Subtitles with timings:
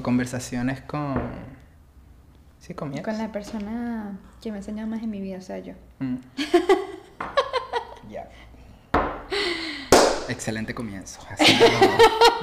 [0.00, 1.30] o conversaciones con.
[2.58, 3.00] Sí, con mi.
[3.02, 5.74] Con la persona que me ha enseñado más en mi vida, o sea, yo.
[5.98, 6.16] Mm.
[8.10, 8.28] Ya.
[10.28, 11.20] Excelente comienzo.
[11.30, 11.56] Así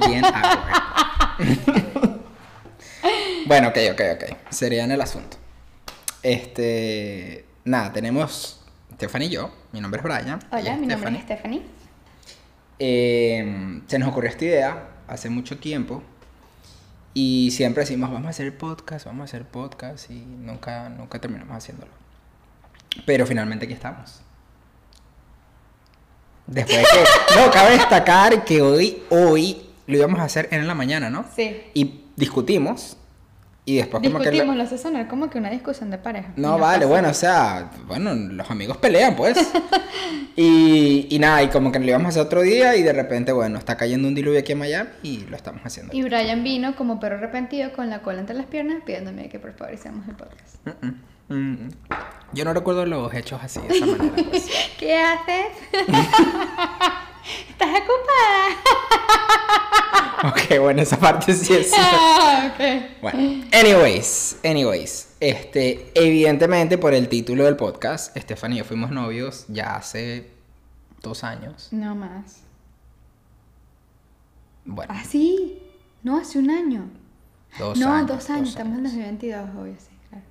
[0.08, 0.82] bien awkward.
[3.48, 4.24] bueno, ok, ok, ok.
[4.50, 5.38] Sería en el asunto.
[6.24, 7.46] Este.
[7.66, 9.52] Nada, tenemos Stephanie y yo.
[9.74, 10.40] Mi nombre es Brian.
[10.52, 11.64] Hola, mi nombre es Stephanie.
[12.80, 16.02] Eh, se nos ocurrió esta idea hace mucho tiempo.
[17.20, 20.12] Y siempre decimos, vamos a hacer podcast, vamos a hacer podcast.
[20.12, 21.92] Y nunca, nunca terminamos haciéndolo.
[23.08, 24.22] Pero finalmente aquí estamos.
[26.46, 27.36] Después de que...
[27.42, 31.26] No, cabe destacar que hoy, hoy lo íbamos a hacer en la mañana, ¿no?
[31.36, 31.60] Sí.
[31.74, 32.98] Y discutimos.
[33.68, 34.32] Y después como que...
[34.32, 36.32] Discutimos, lo hace sonar como que una discusión de pareja.
[36.38, 39.38] No, vale, bueno, o sea, bueno, los amigos pelean, pues.
[40.38, 43.34] y, y nada, y como que lo íbamos a hacer otro día y de repente,
[43.34, 45.94] bueno, está cayendo un diluvio aquí en Miami y lo estamos haciendo.
[45.94, 49.52] Y Brian vino como perro arrepentido con la cola entre las piernas pidiéndome que por
[49.52, 50.66] favor hiciéramos el podcast.
[50.66, 51.70] Mm, mm, mm.
[52.32, 54.14] Yo no recuerdo los hechos así, de esa manera.
[54.30, 54.48] pues.
[54.80, 55.48] ¿Qué haces?
[57.50, 58.58] ¿Estás ocupada?
[60.30, 61.72] ok, bueno, esa parte sí es.
[61.78, 63.02] Ah, ok.
[63.02, 69.46] Bueno, anyways, anyways, este, evidentemente por el título del podcast, Stephanie y yo fuimos novios
[69.50, 70.32] ya hace
[71.02, 71.70] dos años.
[71.72, 72.44] No más.
[74.64, 75.62] Bueno, ¿Ah, sí?
[76.04, 76.90] No, hace un año.
[77.60, 78.08] dos no, años.
[78.08, 78.50] dos años.
[78.50, 80.24] Estamos en 2022, obvio, sí, claro.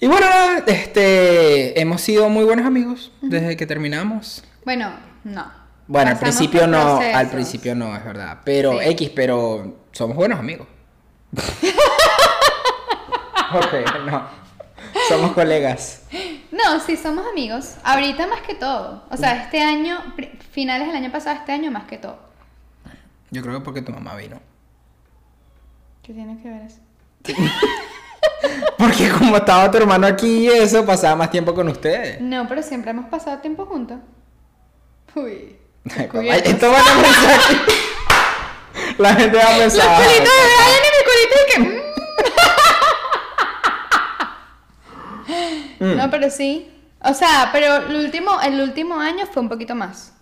[0.00, 0.26] Y bueno,
[0.66, 4.44] este, hemos sido muy buenos amigos desde que terminamos.
[4.64, 5.60] Bueno, no.
[5.86, 8.38] Bueno, al principio no, al principio no, es verdad.
[8.44, 8.90] Pero Sí.
[8.90, 10.68] X, pero somos buenos amigos.
[13.52, 13.74] ok,
[14.06, 14.28] no.
[15.08, 16.02] Somos colegas.
[16.52, 17.76] No, sí, somos amigos.
[17.82, 19.04] Ahorita más que todo.
[19.10, 19.98] O sea, este año,
[20.52, 22.18] finales del año pasado, este año más que todo.
[23.30, 24.40] Yo creo que porque tu mamá vino.
[26.02, 26.78] ¿Qué tiene que ver eso?
[28.78, 32.20] Porque como estaba tu hermano aquí y eso, pasaba más tiempo con ustedes.
[32.20, 33.98] No, pero siempre hemos pasado tiempo juntos.
[35.14, 35.56] Uy.
[35.96, 37.40] Ay, esto van a pensar
[38.98, 39.96] La gente va a Los pensar.
[39.96, 41.46] culitos de Brian y mi culito y
[45.78, 45.84] que...
[45.84, 45.96] mm.
[45.96, 46.70] No, pero sí.
[47.02, 50.12] O sea, pero el último, el último año fue un poquito más.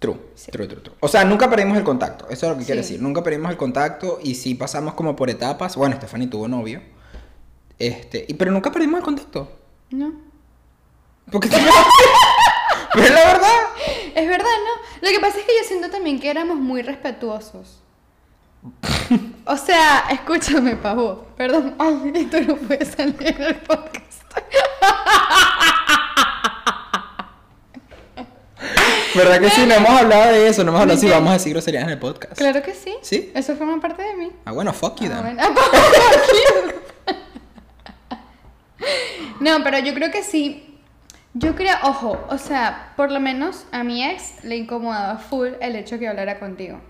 [0.00, 0.16] True,
[0.52, 0.96] true, true, true.
[1.00, 2.26] O sea, nunca perdimos el contacto.
[2.30, 2.88] Eso es lo que quiere Sí.
[2.94, 3.02] decir.
[3.02, 5.76] Nunca perdimos el contacto y sí pasamos como por etapas.
[5.76, 6.82] Bueno, Stephanie tuvo novio.
[7.78, 9.52] Este, y, pero nunca perdimos el contacto.
[9.90, 10.12] ¿No?
[11.30, 11.48] Porque
[12.92, 13.48] Pero es la verdad.
[14.14, 15.06] Es verdad, ¿no?
[15.06, 17.82] Lo que pasa es que yo siento también que éramos muy respetuosos.
[19.44, 21.26] O sea, escúchame, pavo.
[21.36, 21.74] Perdón.
[21.78, 24.22] Ay, esto no puede salir en el podcast.
[29.14, 29.64] ¿Verdad que sí?
[29.66, 30.64] No hemos hablado de eso.
[30.64, 32.36] No hemos hablado si vamos a decir groserías en el podcast.
[32.36, 32.94] Claro que sí.
[33.02, 33.32] ¿Sí?
[33.34, 34.32] Eso forma parte de mí.
[34.44, 35.36] Ah, bueno, fuck you Ah, then.
[35.36, 35.42] bueno.
[35.42, 36.72] Ah, fuck you.
[39.40, 40.67] No, pero yo creo que sí.
[41.34, 45.76] Yo creo, ojo, o sea, por lo menos a mi ex le incomodaba full el
[45.76, 46.80] hecho que hablara contigo.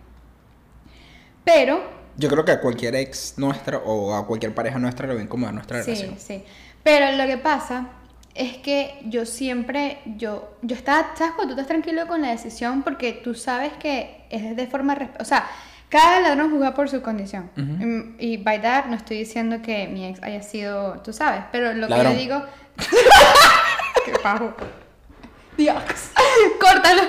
[1.45, 1.83] Pero
[2.17, 5.23] Yo creo que a cualquier ex nuestra o a cualquier pareja nuestra le va a
[5.25, 6.19] incomodar nuestra Sí, relación.
[6.19, 6.45] sí.
[6.83, 7.89] Pero lo que pasa
[8.35, 12.83] es que yo siempre, yo, yo estaba, ¿sabes cuando tú estás tranquilo con la decisión?
[12.83, 15.47] Porque tú sabes que es de forma, o sea,
[15.89, 17.51] cada ladrón juzga por su condición.
[17.57, 18.15] Ujú.
[18.19, 21.73] y, y by that no estoy diciendo que mi ex haya sido, tú sabes, pero
[21.75, 22.15] lo Ladrón.
[22.15, 22.45] que yo digo...
[24.13, 24.55] ¡Qué pajo!
[25.57, 25.83] Dios,
[26.61, 27.03] córtalo.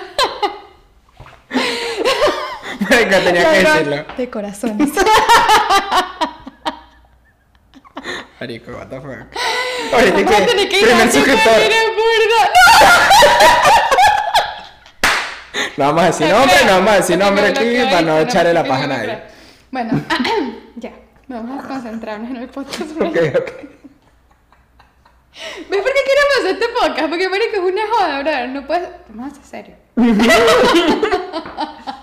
[2.90, 4.06] Venga, tenía que decirlo.
[4.18, 4.90] De corazones.
[8.40, 9.28] Marico, what the fuck.
[9.94, 11.54] Ahorita Vamos a tener que ir primer a suscriptor.
[11.54, 12.50] burda.
[15.78, 18.66] No vamos a decir nombre, no vamos a decir nombre aquí para no echarle la
[18.66, 19.22] paja a nadie.
[19.72, 20.06] Bueno,
[20.76, 20.92] ya.
[21.28, 22.92] Vamos a concentrarnos en el podcast.
[23.02, 23.79] Ok, ok.
[25.70, 27.10] ¿Ves por qué queremos hacer este podcast?
[27.10, 28.50] Porque marico es una joda, brother.
[28.50, 28.90] No puedes...
[29.10, 29.76] Vamos a ser serio.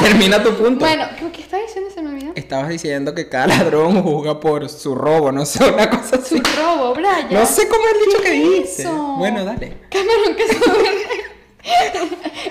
[0.00, 0.80] Termina tu punto.
[0.84, 1.90] Bueno, ¿qué, qué estaba diciendo?
[1.90, 2.32] Se me olvidó.
[2.34, 6.42] Estabas diciendo que cada ladrón juzga por su robo, no sé, una cosa Su así.
[6.58, 7.28] robo, Brian.
[7.30, 8.88] No sé cómo el dicho que ¿Qué es dice.
[8.88, 9.78] Bueno, dale.
[9.90, 10.56] Cameron, que se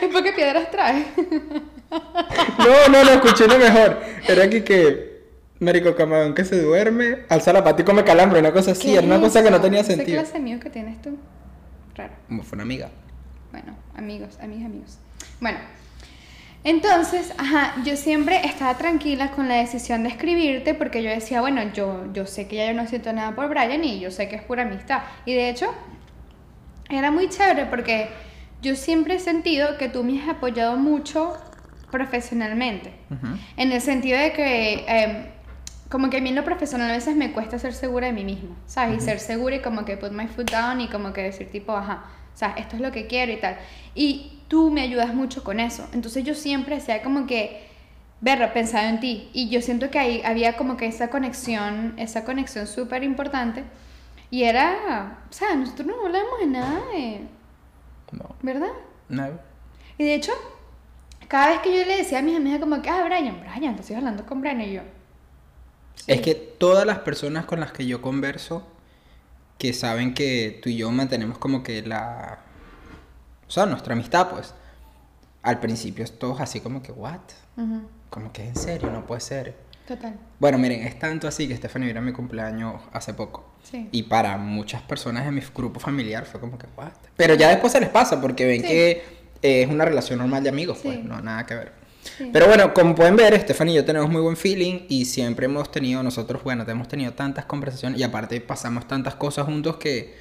[0.06, 1.06] Es porque piedras trae.
[1.92, 4.00] No, no, no, escuché lo mejor.
[4.28, 5.13] Era aquí que.
[5.64, 8.98] Marico camarón que se duerme, alza la pata y come calambre, una cosa así, ¿Qué
[8.98, 10.20] era una cosa que no tenía ¿Qué sentido.
[10.20, 11.18] clase de amigos que tienes tú?
[11.96, 12.14] Raro.
[12.28, 12.90] Como fue una amiga.
[13.52, 14.98] Bueno, amigos, amigos, amigos.
[15.40, 15.60] Bueno,
[16.64, 21.62] entonces, ajá, yo siempre estaba tranquila con la decisión de escribirte porque yo decía, bueno,
[21.74, 24.38] yo, yo sé que ya yo no siento nada por Brian y yo sé que
[24.38, 25.02] es pura amistad.
[25.26, 25.74] Y de hecho,
[26.90, 28.10] era muy chévere porque
[28.62, 31.34] yo siempre he sentido que tú me has apoyado mucho
[31.92, 32.94] profesionalmente.
[33.58, 35.26] En el sentido de que, em,
[35.94, 38.24] como que a mí en lo profesional a veces me cuesta ser segura de mí
[38.26, 38.98] misma, ¿sabes?
[38.98, 41.72] Y ser segura y como que put my foot down y como que decir tipo,
[41.72, 43.58] ajá, o sea, esto es lo que quiero y tal.
[43.94, 45.88] Y tú me ayudas mucho con eso.
[45.94, 47.68] Entonces yo siempre hacía como que,
[48.22, 49.30] verlo, pensaba en ti.
[49.34, 53.64] Y yo siento que ahí había como que esa conexión, esa conexión súper importante.
[54.32, 57.22] Y era, o sea, nosotros no hablamos de nada de,
[58.14, 58.36] No.
[58.42, 58.74] ¿verdad?
[59.10, 59.28] No.
[60.00, 60.32] Y de hecho,
[61.28, 63.82] cada vez que yo le decía a mis amigas como que, ah, Brian, Brian, te
[63.82, 64.82] estoy hablando con Brian y yo.
[66.08, 68.68] Es que todas las personas con las que yo converso,
[69.58, 72.40] que saben que tú y yo mantenemos como que la...
[73.48, 74.54] O sea, nuestra amistad, pues.
[75.42, 77.20] Al principio es todos así como que, ¿what?
[78.10, 79.56] Como que en serio, no puede ser.
[79.88, 80.16] Total.
[80.40, 83.46] Bueno, miren, es tanto así que Stephanie vino a mi cumpleaños hace poco.
[83.64, 83.90] Sí.
[83.92, 86.92] Y para muchas personas de mi grupo familiar fue como que, ¿what?
[87.18, 88.68] Pero ya después se les pasa porque ven Sí.
[88.68, 88.92] que
[89.42, 91.83] eh, es una relación normal de amigos, pues, no nada que ver.
[92.18, 92.30] Sí.
[92.32, 95.72] Pero bueno, como pueden ver, Stephanie y yo tenemos muy buen feeling y siempre hemos
[95.72, 100.16] tenido, nosotros, bueno, hemos tenido tantas conversaciones y aparte pasamos tantas cosas juntos que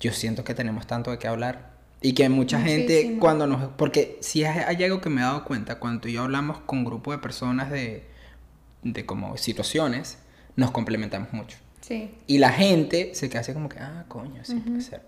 [0.00, 1.76] yo siento que tenemos tanto de qué hablar.
[2.02, 3.20] Y que mucha gente Muchísimo.
[3.20, 3.70] cuando nos...
[3.72, 6.80] Porque si hay, algo que me he dado cuenta, cuando tú y yo hablamos con
[6.80, 8.04] un grupo de personas de,
[8.82, 10.18] de como situaciones,
[10.56, 11.56] nos complementamos mucho.
[11.80, 12.14] Sí.
[12.26, 15.02] Y la gente se queda así como que, ah, coño, sí puede ser.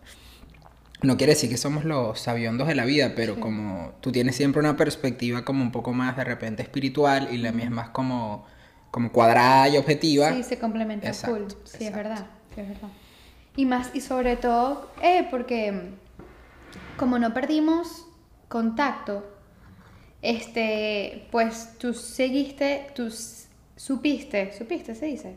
[1.02, 3.40] No quiere decir que somos los sabiondos de la vida, pero Sí.
[3.40, 7.52] como tú tienes siempre una perspectiva como un poco más de repente espiritual y la
[7.52, 8.44] mía es más como,
[8.90, 10.32] como cuadrada y objetiva.
[10.32, 11.52] Sí, se complementa Exacto, full.
[11.64, 12.26] Sí, es verdad.
[12.56, 12.88] es verdad.
[13.54, 15.90] Y más, y sobre todo, eh, porque
[16.96, 18.06] como no perdimos
[18.48, 19.24] contacto,
[20.22, 23.12] este, pues tú seguiste, tú
[23.76, 25.36] supiste, supiste, se dice.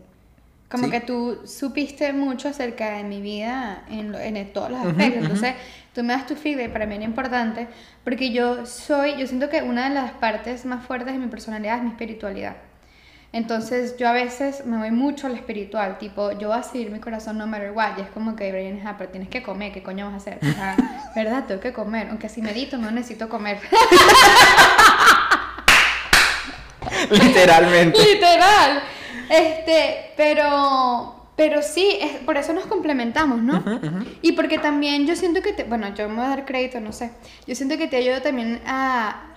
[0.71, 0.91] Como Sí.
[0.91, 5.17] que tú supiste mucho acerca de mi vida en, en todos los aspectos.
[5.17, 5.23] ujú.
[5.25, 5.55] Entonces,
[5.93, 7.67] tú me das tu feedback, para mí era importante,
[8.05, 11.77] porque yo soy, yo siento que una de las partes más fuertes de mi personalidad
[11.77, 12.55] es mi espiritualidad.
[13.33, 16.91] Entonces yo a veces me voy mucho a lo espiritual, tipo, yo voy a seguir
[16.91, 19.71] mi corazón no matter what, y es como que, Brian, ah, pero tienes que comer,
[19.71, 20.39] ¿qué coño vas a hacer?
[20.41, 20.75] O sea,
[21.15, 21.45] ¿verdad?
[21.47, 23.59] Tengo que comer, aunque si medito no necesito comer.
[27.09, 27.99] Literalmente.
[28.13, 28.83] Literal.
[29.31, 33.63] Este, pero, pero sí, es, por eso nos complementamos, ¿no?
[34.21, 36.91] Y porque también yo siento que te, bueno, yo me voy a dar crédito, no
[36.91, 37.11] sé,
[37.47, 39.35] yo siento que te ayudo también a,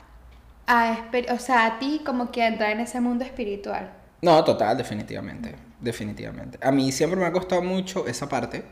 [0.67, 3.93] a, o sea, a ti como que a entrar en ese mundo espiritual.
[4.23, 5.55] No, total, definitivamente.
[5.81, 6.59] Definitivamente.
[6.63, 8.65] A mí siempre me ha costado mucho esa parte.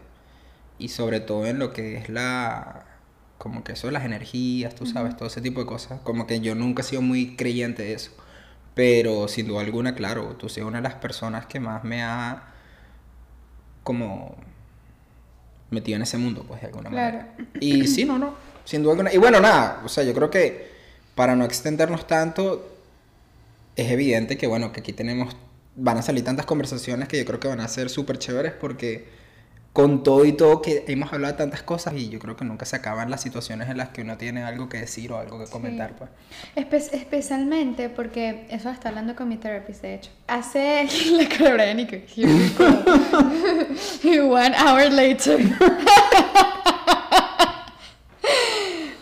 [0.79, 2.87] Y sobre todo en lo que es la.
[3.37, 6.01] Como que eso de las energías, tú sabes, todo ese tipo de cosas.
[6.01, 8.13] Como que yo nunca he sido muy creyente de eso.
[8.75, 12.45] Pero sin duda alguna, claro, tú eres una de las personas que más me ha.
[13.83, 14.37] Como.
[15.71, 17.17] metido en ese mundo, pues de alguna Claro.
[17.19, 17.35] manera.
[17.61, 18.35] Y sí, no, no.
[18.65, 19.13] Sin duda alguna.
[19.13, 20.71] Y bueno, nada, o sea, yo creo que
[21.15, 22.69] para no extendernos tanto,
[23.77, 25.35] es evidente que, bueno, que aquí tenemos,
[25.77, 29.09] van a salir tantas conversaciones que yo creo que van a ser súper chéveres porque
[29.73, 32.67] con todo y todo que hemos hablado de tantas cosas y yo creo que nunca
[32.67, 35.47] se acaban las situaciones en las que uno tiene algo que decir o algo que
[35.51, 36.11] comentar, pues.
[36.57, 40.11] Espe- especialmente porque eso está hablando con mi therapist, de hecho.
[40.27, 41.97] Hace la cara de go.
[44.35, 45.41] One hour later.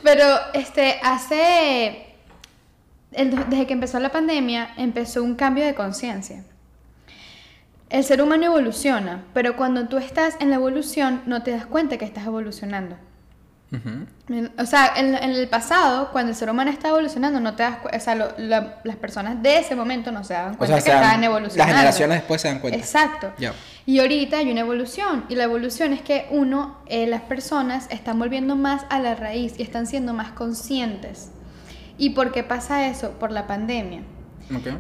[0.03, 2.07] Pero este hace
[3.13, 6.45] el- desde que empezó la pandemia empezó un cambio de conciencia.
[7.91, 11.99] El ser humano evoluciona, pero cuando tú estás en la evolución no te das cuenta
[11.99, 12.97] que estás evolucionando.
[14.59, 17.79] O sea, en, en el pasado, cuando el ser humano está evolucionando, no te das
[17.85, 20.91] o sea, lo- las personas de ese momento no se daban O cuenta sea, que
[20.91, 21.75] se estaban las evolucionando.
[21.75, 22.79] generaciones después se dan cuenta.
[22.79, 23.33] Exacto.
[23.39, 23.53] Ya.
[23.87, 25.25] Y ahorita hay una evolución.
[25.29, 29.55] Y la evolución es que uno, eh, las personas están volviendo más a la raíz
[29.59, 31.31] y están siendo más conscientes.
[31.97, 33.13] ¿Y por qué pasa eso?
[33.21, 34.03] Por la pandemia.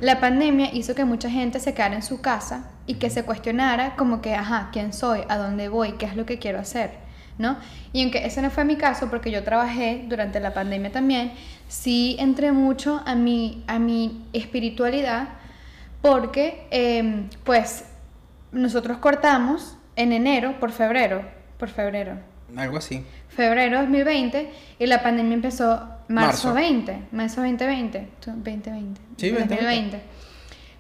[0.00, 3.94] La pandemia hizo que mucha gente se quedara en su casa y que se cuestionara
[3.96, 5.20] como que, ajá, ¿quién soy?
[5.28, 5.92] ¿A dónde voy?
[5.92, 6.90] ¿Qué es lo que quiero hacer?
[7.38, 7.56] ¿No?
[7.92, 11.32] Y aunque ese no fue mi caso, porque yo trabajé durante la pandemia también,
[11.68, 15.28] sí entré mucho a mi, a mi espiritualidad
[16.02, 17.84] porque, em, pues,
[18.52, 21.22] nosotros cortamos en enero por febrero,
[21.58, 22.18] por febrero,
[22.56, 23.04] Algo así.
[23.28, 26.54] febrero 2020 y la pandemia empezó marzo, Marzo.
[26.54, 29.54] 20, marzo 2020, tu- 2020, Sí, 2020.
[29.54, 30.00] 2020.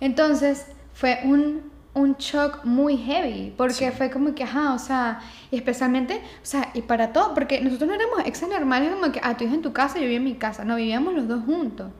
[0.00, 3.90] Entonces fue un, un shock muy heavy porque Sí.
[3.96, 5.20] fue como que, ajá, o sea,
[5.50, 9.20] y especialmente, o sea, y para todo, porque nosotros no éramos ex normales como que,
[9.22, 11.44] ah, tú vives en tu casa, yo vivía en mi casa, no, vivíamos los dos
[11.44, 11.90] juntos.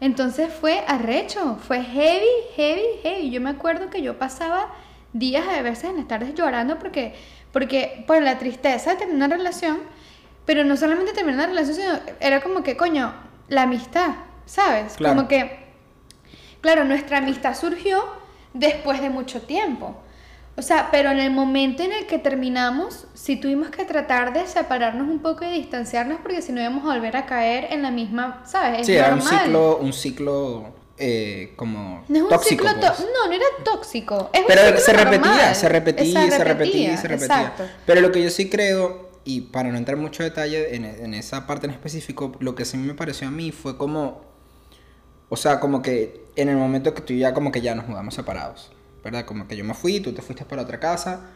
[0.00, 3.30] Entonces fue arrecho, fue heavy, heavy, heavy.
[3.30, 4.68] Yo me acuerdo que yo pasaba
[5.12, 7.14] días, a veces en las tardes llorando porque,
[7.52, 9.78] porque por la tristeza de terminar una relación,
[10.44, 13.14] pero no solamente terminar una relación, sino era como que, coño,
[13.48, 14.10] la amistad,
[14.46, 14.94] ¿sabes?
[14.94, 15.14] Claro.
[15.16, 15.64] Como que,
[16.60, 18.02] claro, nuestra amistad surgió
[18.52, 19.96] después de mucho tiempo.
[20.56, 24.46] O sea, pero en el momento en el que terminamos, sí tuvimos que tratar de
[24.46, 27.90] separarnos un poco y distanciarnos porque si no íbamos a volver a caer en la
[27.90, 28.80] misma, ¿sabes?
[28.82, 29.40] Es Sí, era un normal.
[29.42, 30.64] ciclo, un ciclo
[30.96, 32.68] eh, como No es un tóxico.
[32.68, 33.00] ciclo pues.
[33.00, 34.30] No, no era tóxico.
[34.32, 35.54] Es un Pero ciclo se repetía, normal.
[35.56, 37.36] se repetía, se repetía, y se repetía.
[37.40, 37.64] Exacto.
[37.84, 41.14] Pero lo que yo sí creo, y para no entrar en mucho detalle en, en
[41.14, 44.22] esa parte en específico, lo que sí me pareció a mí fue como,
[45.28, 47.88] o sea, como que en el momento que tú y ya como que ya nos
[47.88, 49.24] mudamos separados, ¿verdad?
[49.24, 51.30] Como que yo me fui, tú te fuiste para otra casa.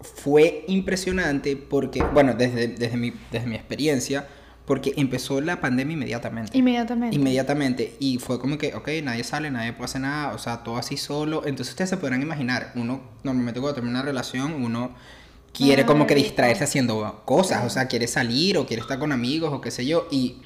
[0.00, 4.28] Fue impresionante porque, bueno, desde, desde, mi, desde mi experiencia,
[4.66, 6.56] porque empezó la pandemia inmediatamente.
[6.58, 7.16] Inmediatamente.
[7.16, 7.96] Inmediatamente.
[7.98, 10.96] Y fue como que, ok, nadie sale, nadie puede hacer nada, o sea, todo así
[10.96, 11.46] solo.
[11.46, 14.94] Entonces ustedes se podrán imaginar, uno normalmente cuando termina una relación, uno
[15.56, 19.12] quiere Ay, como que distraerse haciendo cosas, o sea, quiere salir o quiere estar con
[19.12, 20.06] amigos o qué sé yo.
[20.10, 20.42] Y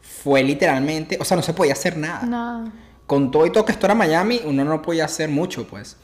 [0.00, 2.22] fue literalmente, o sea, no se podía hacer nada.
[2.22, 2.72] No.
[3.06, 5.96] Con todo y todo que esto era Miami, uno no podía hacer mucho, pues.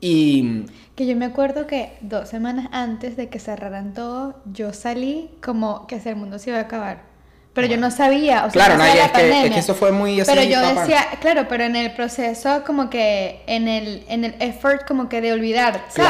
[0.00, 5.30] Y Que yo me acuerdo que dos semanas antes de que cerraran todo, yo salí
[5.42, 7.13] como que si el mundo se iba a acabar.
[7.54, 9.58] Pero yo no sabía, o sea, Claro, no no, la es que- es que pandemia.
[9.58, 10.80] eso fue muy así, Pero yo papá.
[10.80, 15.20] decía, claro, pero en el proceso como que, en el, en el effort como que
[15.20, 15.96] de olvidar, ¿sabes?
[15.96, 16.02] de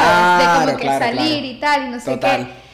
[0.43, 1.45] Claro, como que claro, salir claro.
[1.45, 2.47] y tal, y no sé Total.
[2.47, 2.65] qué.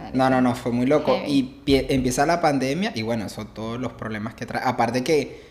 [0.00, 0.16] Marico.
[0.18, 1.16] No, no, no, fue muy loco.
[1.16, 1.30] Heavy.
[1.32, 4.62] Y pie- empieza la pandemia y bueno, son todos los problemas que trae.
[4.64, 5.50] Aparte que,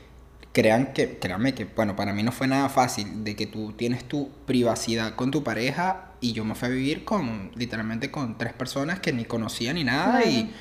[0.51, 4.03] crean que, créanme que, bueno, para mí no fue nada fácil de que tú tienes
[4.07, 8.51] tu privacidad con tu pareja y yo me fui a vivir con, literalmente con tres
[8.53, 10.51] personas que ni conocía ni nada y,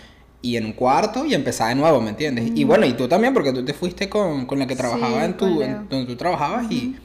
[0.42, 2.50] y en un cuarto y empezaba de nuevo, ¿me entiendes?
[2.54, 5.24] Y bueno, y tú también porque tú te fuiste con, con la que trabajaba Sí,
[5.24, 6.96] en tu, en donde tú trabajabas y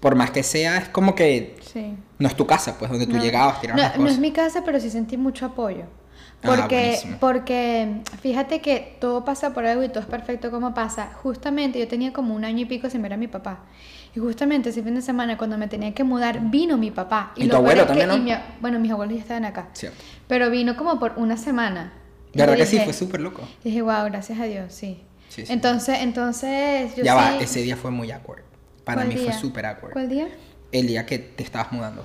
[0.00, 1.94] por más que sea, es como que Sí.
[2.18, 4.14] no es tu casa, pues, donde tú No, llegabas, tirabas no, las no cosas.
[4.14, 5.84] es mi casa, pero sí sentí mucho apoyo.
[6.42, 7.16] Ah, Porque, buenísimo.
[7.20, 7.88] porque
[8.20, 11.10] fíjate que todo pasa por algo y todo es perfecto como pasa.
[11.22, 13.60] Justamente yo tenía como un año y pico sin ver a mi papá.
[14.14, 17.32] Y justamente ese fin de semana, cuando me tenía que mudar, vino mi papá.
[17.34, 18.16] ¿Y lo tu abuelo es que- también, no?
[18.16, 19.68] y mi- bueno, mis abuelos ya estaban acá.
[19.72, 19.96] Cierto.
[20.28, 21.92] Pero vino como por una semana.
[22.34, 23.42] De verdad yo que sí, dije- fue súper loco.
[23.62, 25.02] Dije, wow, gracias a Dios, sí.
[25.28, 25.52] Sí, sí.
[25.52, 28.42] Entonces, entonces, yo ya va, ese día fue muy awkward.
[28.84, 29.92] Para ¿Cuál mí fue súper awkward.
[29.92, 30.28] ¿Cuál día?
[30.72, 32.04] El día que te estabas mudando.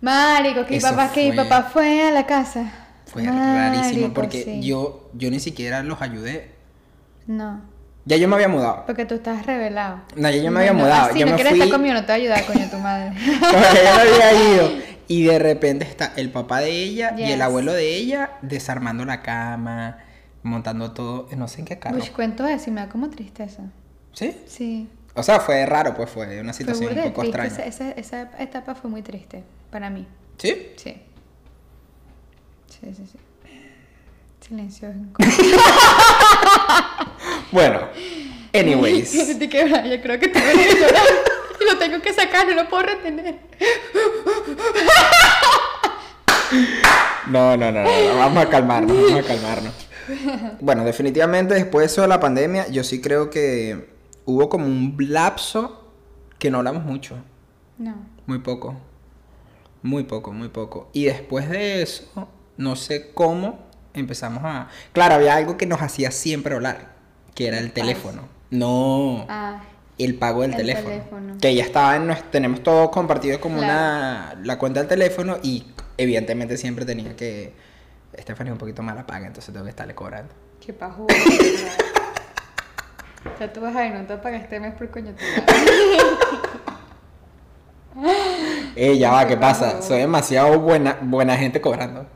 [0.00, 2.72] Marico, que Eso papá, que mi fue- papá fue a la casa.
[3.06, 6.50] Fue rarísimo porque yo, yo ni siquiera los ayudé.
[7.26, 7.60] No,
[8.06, 8.84] Ya yo me había mudado.
[8.86, 10.00] porque tú estás revelado.
[10.16, 11.12] No, ya yo me había mudado.
[11.12, 11.60] Si yo no me quieres fui.
[11.62, 13.10] estar conmigo, no te voy a ayudar, coño, tu madre.
[13.40, 14.70] Como que yo me había ido.
[15.08, 17.40] Y de repente está el papá de ella y el Yes.
[17.42, 19.98] abuelo de ella desarmando la cama,
[20.42, 21.96] montando todo, no sé en qué carro.
[21.96, 23.62] Uy, cuento eso y me da como tristeza.
[24.12, 24.36] ¿Sí?
[24.46, 24.88] Sí.
[25.14, 27.46] O sea, fue raro, pues fue una Fue situación burda un poco triste.
[27.46, 27.68] extraña.
[27.68, 30.06] Esa, esa, esa etapa fue muy triste para mí.
[30.38, 30.72] ¿Sí?
[30.76, 30.96] Sí.
[32.68, 33.18] Sí, sí, sí.
[34.40, 34.92] Silencio.
[37.52, 37.80] Bueno,
[38.52, 39.12] anyways.
[39.38, 41.33] Yo creo que te voy a
[41.90, 43.38] tengo que sacar, no lo puedo retener.
[47.28, 49.72] No, no, no, no, vamos a calmarnos, vamos a calmarnos.
[50.60, 53.88] Bueno, definitivamente después de eso de la pandemia, yo sí creo que
[54.26, 55.90] hubo como un lapso
[56.38, 57.16] que no hablamos mucho,
[57.78, 57.94] No.
[58.26, 58.76] muy poco,
[59.82, 60.90] muy poco, muy poco.
[60.92, 64.68] Y después de eso, no sé cómo empezamos a...
[64.92, 66.94] Claro, había algo que nos hacía siempre hablar,
[67.34, 68.28] que era el teléfono.
[68.50, 69.62] No, Ah,
[69.98, 70.88] el pago del el teléfono.
[70.88, 71.34] teléfono.
[71.40, 73.72] Que ya estaba en nuestro, tenemos todo compartido como Claro.
[73.72, 77.52] una la cuenta del teléfono y evidentemente siempre tenía que
[78.18, 80.32] Stephanie es un poquito mala paga, entonces tengo que estarle cobrando.
[80.64, 81.06] qué pajo.
[83.34, 85.14] O sea, tú vas a ver, no te pagas este mes por coño.
[88.76, 89.80] Eh, ya va, ¿qué pasa?
[89.82, 92.06] Soy demasiado buena buena gente cobrando.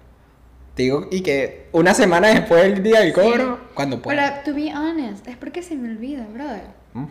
[0.75, 4.43] Te digo, y que una semana después del día del cobro, cuando pueda.
[4.45, 6.65] Pero, to be honest, es porque se me olvida, brother.
[6.95, 7.05] Mm.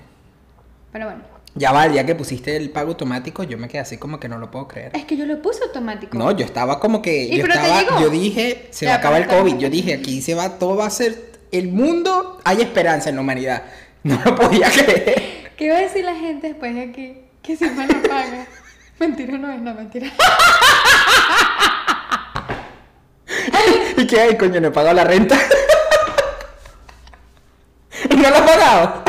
[0.97, 1.21] Pero bueno,
[1.53, 4.27] Ya va, el día que pusiste el pago automático, yo me quedé así como que
[4.27, 4.93] no lo puedo creer.
[4.95, 6.17] es que yo lo puse automático.
[6.17, 7.25] No, yo estaba como que.
[7.25, 7.81] ¿Y Yo pero te estaba.
[7.83, 7.99] llegó?
[8.01, 9.57] Yo dije, se Ya, va a acabar el COVID.
[9.59, 11.33] Yo dije, aquí se va, todo va a ser.
[11.51, 13.61] El mundo, hay esperanza en la humanidad.
[14.01, 15.51] No lo podía creer.
[15.55, 17.17] ¿Qué va a decir la gente después de aquí?
[17.43, 18.47] Que si me la paga.
[18.99, 20.11] mentira no es, no, mentira.
[23.97, 24.59] ¿Y qué hay, coño?
[24.61, 25.37] No he pagado la renta.
[28.09, 29.03] ¿Y no lo he pagado?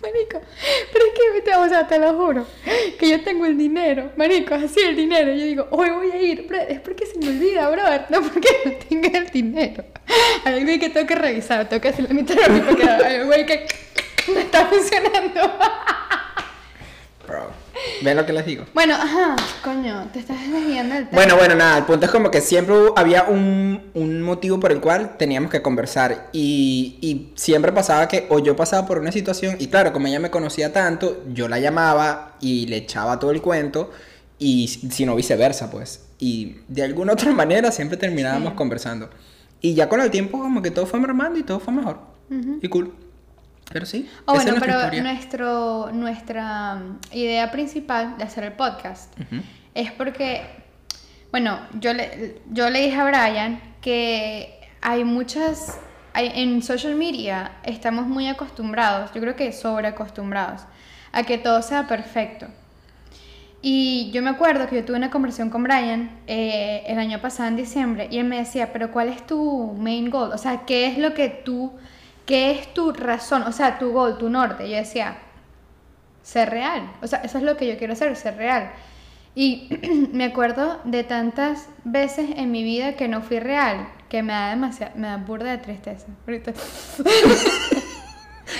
[0.00, 0.40] Marico,
[0.92, 2.46] pero es que, te- o te lo juro,
[2.98, 6.46] que yo tengo el dinero, marico, así el dinero, yo digo, hoy voy a ir,
[6.46, 9.84] bro, es porque se me olvida, brother, no porque no tenga el dinero.
[10.44, 13.66] Hay ahí que tengo que revisar, tengo que hacerle mi terapia porque hay ahí que
[14.32, 15.40] no está funcionando.
[18.02, 18.64] ¿Ven lo que les digo?
[18.74, 21.16] Bueno, ajá, coño, te estás desviando del tema.
[21.22, 24.80] Bueno, bueno, nada, el punto es como que siempre había un, un motivo por el
[24.80, 29.56] cual teníamos que conversar y, y siempre pasaba que o yo pasaba por una situación
[29.58, 33.42] y claro, como ella me conocía tanto, yo la llamaba y le echaba todo el
[33.42, 33.90] cuento
[34.38, 36.02] y si no viceversa, pues.
[36.20, 38.56] Y de alguna otra manera siempre terminábamos Sí.
[38.56, 39.10] conversando.
[39.60, 41.98] Y ya con el tiempo como que todo fue mermando y todo fue mejor.
[42.30, 42.58] Ujú.
[42.62, 42.92] Y cool.
[43.70, 44.08] Pero sí.
[44.26, 45.02] Oh, es bueno, pero historia.
[45.02, 46.80] nuestro, nuestra
[47.12, 49.12] idea principal de hacer el podcast
[49.74, 50.42] es porque,
[51.30, 55.78] bueno, yo le, yo le dije a Brian que hay muchas,
[56.14, 60.62] hay- en social media estamos muy acostumbrados, yo creo que sobreacostumbrados,
[61.12, 62.46] a que todo sea perfecto.
[63.60, 67.48] Y yo me acuerdo que yo tuve una conversación con Brian eh, el año pasado
[67.48, 70.30] en diciembre y él me decía, pero ¿cuál es tu main goal?
[70.32, 71.72] O sea, ¿qué es lo que tú,
[72.28, 73.42] qué es tu razón?
[73.44, 74.68] O sea, tu goal, tu norte.
[74.68, 75.16] Yo decía,
[76.22, 76.92] ser real.
[77.02, 78.70] O sea, eso es lo que yo quiero hacer, ser real.
[79.34, 79.68] Y
[80.12, 84.50] me acuerdo de tantas veces en mi vida que no fui real, que me da
[84.50, 86.06] demasiada, me da burda de tristeza.
[86.26, 86.52] Ahorita.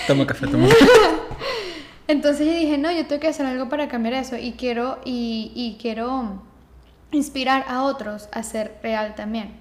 [0.07, 0.85] Toma café, toma café.
[2.07, 5.51] Entonces yo dije, no, yo tengo que hacer algo para cambiar eso y quiero, y,
[5.53, 6.41] y quiero
[7.11, 9.51] inspirar a otros a ser real también.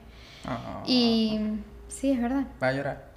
[0.46, 1.40] Ah, Y
[1.88, 2.44] sí, es verdad.
[2.62, 3.07] Va a llorar.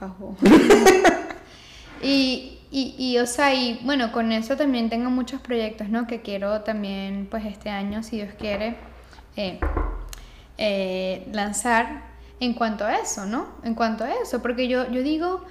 [0.00, 0.36] Bajo.
[2.02, 6.06] y, y, y, o sea, y bueno, con eso también tengo muchos proyectos, ¿no?
[6.06, 8.76] Que quiero también, pues este año, si Dios quiere,
[9.36, 9.58] eh,
[10.58, 12.02] eh, lanzar
[12.40, 13.48] en cuanto a eso, ¿no?
[13.62, 15.44] En cuanto a eso, porque yo, yo digo,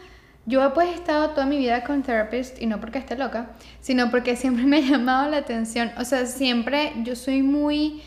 [0.45, 4.11] yo pues he estado toda mi vida con therapist y no porque esté loca, sino
[4.11, 8.03] porque siempre me ha llamado la atención, o sea, siempre yo soy muy,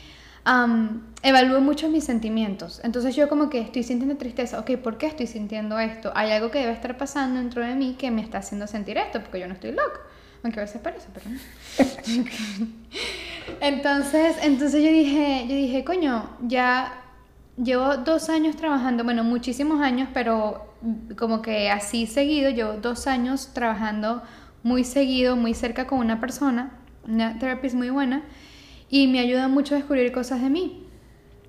[0.49, 5.07] am, evalúo mucho mis sentimientos, entonces yo como que estoy sintiendo tristeza, ok, ¿por qué
[5.07, 6.11] estoy sintiendo esto?
[6.15, 9.21] Hay algo que debe estar pasando dentro de mí que me está haciendo sentir esto,
[9.21, 10.01] porque yo no estoy loca,
[10.43, 11.39] aunque a veces parece, pero no.
[13.61, 16.93] Entonces, entonces yo dije, yo dije, coño, ya
[17.57, 20.75] llevo dos años trabajando, bueno, muchísimos años, pero
[21.17, 24.23] como que así seguido, llevo dos años trabajando
[24.63, 26.73] muy seguido, muy cerca con una persona,
[27.05, 28.23] una terapista muy buena,
[28.91, 30.85] y me ayuda mucho a descubrir cosas de mí.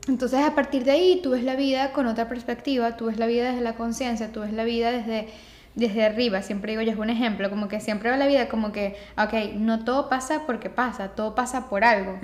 [0.08, 3.28] Entonces, a partir de ahí, tú ves la vida con otra perspectiva, tú ves la
[3.28, 5.28] vida desde la conciencia, tú ves la vida desde,
[5.76, 6.42] desde arriba.
[6.42, 9.56] Siempre digo, yo es un ejemplo, como que siempre veo la vida como que, ok,
[9.56, 12.20] no todo pasa porque pasa, todo pasa por algo.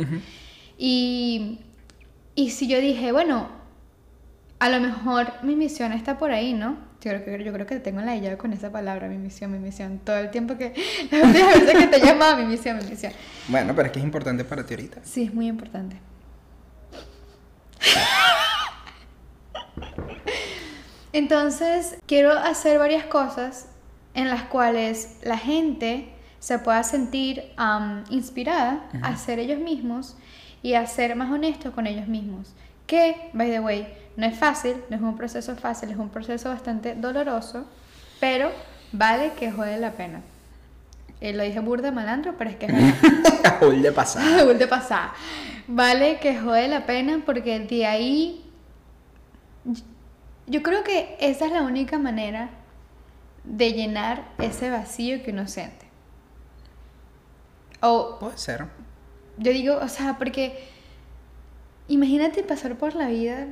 [0.78, 1.60] Y,
[2.34, 3.50] y si yo dije, bueno,
[4.60, 6.78] a lo mejor mi misión está por ahí, ¿no?
[7.06, 9.60] Yo creo que, yo creo que tengo la idea con esa palabra, mi misión, mi
[9.60, 10.00] misión.
[10.04, 10.74] Todo el tiempo que,
[11.12, 13.14] las veces que te he llamado, mi misión, mi misión.
[13.48, 15.02] Bueno, pero es que es importante para ti ahorita.
[15.04, 15.98] Sí, es muy importante.
[21.14, 23.68] Entonces, quiero hacer varias cosas
[24.16, 27.54] en las cuales la gente se pueda sentir
[28.10, 30.18] inspirada a ser ellos mismos
[30.64, 32.56] y a ser más honestos con ellos mismos.
[32.88, 36.50] Que, by the way, no es fácil, no es un proceso fácil, es un proceso
[36.50, 37.66] bastante doloroso,
[38.20, 38.52] pero
[38.92, 40.22] vale que jode la pena.
[41.22, 44.46] Eh, lo dije burda malandro, pero es que es de pasada.
[44.54, 45.14] De pasada.
[45.68, 48.42] Vale que jode la pena porque de ahí.
[50.48, 52.50] Yo creo que esa es la única manera
[53.44, 55.86] de llenar ese vacío que uno siente.
[57.82, 58.66] O Puede ser.
[59.38, 60.68] yo digo, o sea, porque
[61.88, 63.48] imagínate pasar por la vida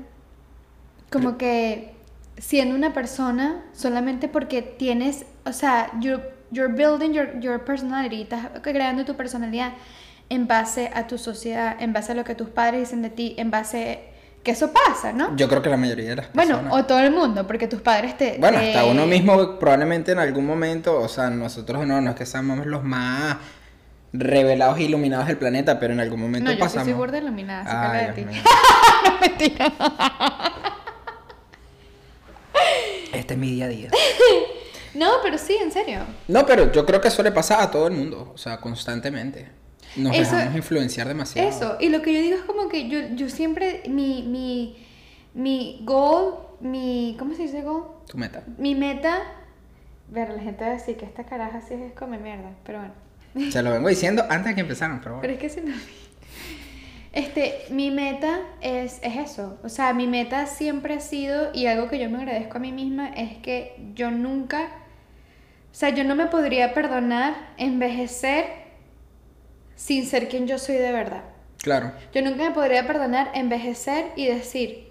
[1.14, 1.94] como que
[2.38, 8.48] siendo una persona solamente porque tienes, o sea, you're, you're building your, your personality, estás
[8.62, 9.74] creando tu personalidad
[10.30, 13.36] en base a tu sociedad, en base a lo que tus padres dicen de ti,
[13.38, 14.06] en base
[14.44, 15.36] que eso pasa, ¿no?
[15.38, 16.74] Yo creo que la mayoría de las Bueno, personas.
[16.84, 18.38] o todo el mundo, porque tus padres te...
[18.40, 22.16] Bueno, te- hasta uno mismo probablemente en algún momento, o sea, nosotros no, no es
[22.18, 23.38] que seamos los más
[24.12, 26.86] revelados e iluminados del planeta, pero en algún momento No, yo pasamos.
[26.88, 28.26] soy burda iluminada, así habla de ti.
[29.06, 29.74] no, mentira.
[33.24, 33.90] Este es mi día a día.
[34.96, 36.02] No, pero sí, en serio.
[36.28, 39.48] No, pero yo creo que eso le pasa a todo el mundo, o sea, constantemente.
[39.96, 41.50] Nos Eso- dejamos influenciar demasiado.
[41.50, 44.86] Eso, y lo que yo digo es como que yo, yo siempre, mi, mi,
[45.34, 47.86] mi goal, mi, ¿cómo se dice goal?
[48.08, 48.44] Tu meta.
[48.60, 49.18] Mi meta,
[50.10, 52.78] ver, la gente va a decir que esta caraja sí es come mierda, pero
[53.34, 53.52] bueno.
[53.52, 55.48] Se lo vengo diciendo antes de que empezaran, pero Pero bueno.
[55.48, 55.74] es que si no...
[57.14, 61.88] Este, mi meta es, es eso, o sea, mi meta siempre ha sido, y algo
[61.88, 64.64] que yo me agradezco a mí misma, es que yo nunca,
[65.72, 68.46] o sea, yo no me podría perdonar envejecer
[69.76, 71.24] sin ser quien yo soy de verdad.
[71.62, 71.94] Claro.
[72.14, 74.88] Yo nunca me podría perdonar envejecer y decir,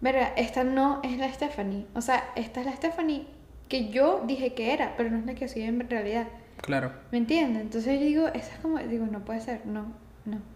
[0.00, 1.86] verga, esta no es la Stephanie.
[1.94, 3.26] O sea, esta es la Stephanie
[3.68, 6.26] que yo dije que era, pero no es la que soy en realidad.
[6.60, 6.92] Claro.
[7.10, 7.62] ¿Me entiendes?
[7.62, 9.92] Entonces yo digo, eso es como, digo, no puede ser, no,
[10.24, 10.53] no.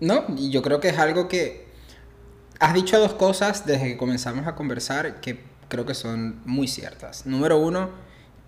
[0.00, 1.66] No, y yo creo que es algo que
[2.60, 7.26] has dicho dos cosas desde que comenzamos a conversar que creo que son muy ciertas.
[7.26, 7.90] Número uno,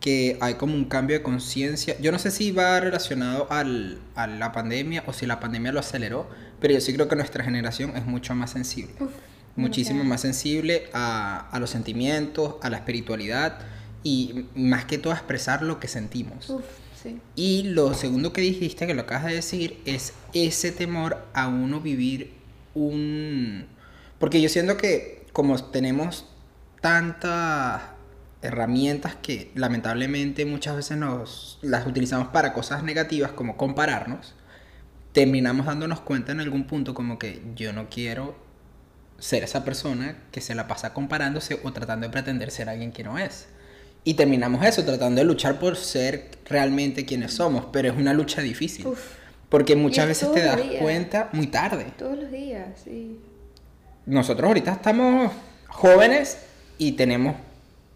[0.00, 1.98] que hay como un cambio de conciencia.
[2.00, 5.80] Yo no sé si va relacionado al, a la pandemia o si la pandemia lo
[5.80, 6.28] aceleró,
[6.60, 8.94] pero yo sí creo que nuestra generación es mucho más sensible.
[9.00, 9.10] Uf,
[9.56, 13.58] muchísimo más sensible a, a los sentimientos, a la espiritualidad
[14.04, 16.48] y más que todo a expresar lo que sentimos.
[16.48, 16.64] Uf,
[17.34, 21.80] Y lo segundo que dijiste, que lo acabas de decir, es ese temor a uno
[21.80, 22.32] vivir
[22.74, 23.66] un...
[24.18, 26.26] Porque yo siento que como tenemos
[26.80, 27.82] tantas
[28.42, 34.34] herramientas que lamentablemente muchas veces nos las utilizamos para cosas negativas como compararnos,
[35.12, 38.36] terminamos dándonos cuenta en algún punto como que yo no quiero
[39.18, 43.04] ser esa persona que se la pasa comparándose o tratando de pretender ser alguien que
[43.04, 43.48] no es.
[44.04, 48.40] Y terminamos eso, tratando de luchar por ser realmente quienes somos, pero es una lucha
[48.40, 48.86] difícil.
[48.86, 49.00] Uf,
[49.48, 51.86] Porque muchas es veces te das cuenta muy tarde.
[51.98, 53.18] todos los días, sí.
[54.06, 55.30] Nosotros ahorita estamos
[55.68, 56.38] jóvenes
[56.78, 57.36] y tenemos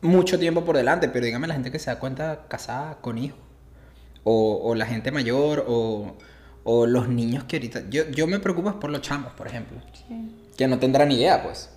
[0.02, 3.38] mucho tiempo por delante, pero dígame la gente que se da cuenta casada con hijos,
[4.24, 6.16] o, o la gente mayor, o,
[6.64, 7.84] o los niños que ahorita...
[7.88, 10.04] Yo, yo me preocupo por los chamos, por ejemplo, sí.
[10.58, 11.70] que no tendrán idea, pues.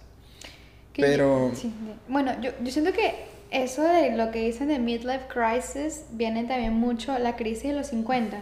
[0.92, 1.74] Que Pero- yo- sí,
[2.10, 6.74] bueno, yo, yo siento que eso de lo que dicen de midlife crisis viene también
[6.74, 8.38] mucho, la crisis de los 50.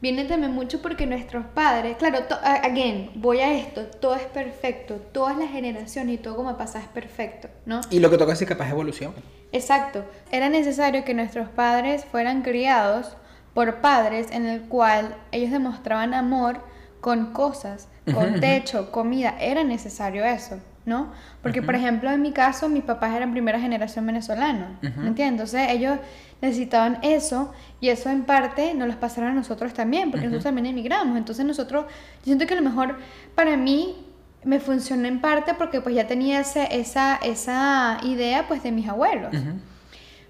[0.00, 4.96] Viene también mucho porque nuestros padres, claro, to- again, voy a esto, todo es perfecto,
[4.96, 7.80] todas las generaciones y todo como pasa es perfecto, ¿no?
[7.90, 9.14] Y lo que toca es que capaz de evolución.
[9.52, 10.04] Exacto.
[10.30, 13.16] Era necesario que nuestros padres fueran criados
[13.54, 16.60] por padres en el cual ellos demostraban amor
[17.00, 19.36] con cosas, con techo, comida.
[19.40, 21.12] Era necesario eso, ¿no?
[21.42, 25.00] Porque, por ejemplo, en mi caso, mis papás eran primera generación venezolana, Ujú.
[25.00, 25.54] ¿me entiendes?
[25.54, 25.98] Entonces, ellos
[26.42, 30.66] necesitaban eso y eso en parte nos los pasaron a nosotros también, porque nosotros también
[30.66, 31.16] emigramos.
[31.16, 32.98] Entonces, nosotros, yo siento que a lo mejor
[33.34, 33.96] para mí
[34.44, 38.88] me funcionó en parte porque pues ya tenía ese, esa, esa idea pues de mis
[38.88, 39.34] abuelos.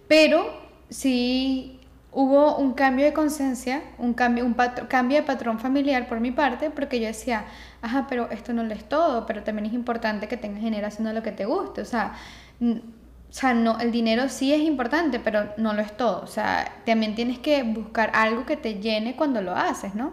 [0.06, 0.46] Pero
[0.88, 1.80] sí
[2.14, 4.54] hubo un cambio de conciencia, un cambio, un
[4.88, 7.44] cambio de patrón familiar por mi parte, porque yo decía,
[7.82, 11.12] ajá, pero esto no lo es todo, pero también es importante que tengas generación de
[11.12, 11.80] lo que te guste.
[11.80, 12.14] O sea,
[12.60, 16.22] o sea, no, el dinero sí es importante, pero no lo es todo.
[16.22, 20.12] O sea, también tienes que buscar algo que te llene cuando lo haces, ¿no?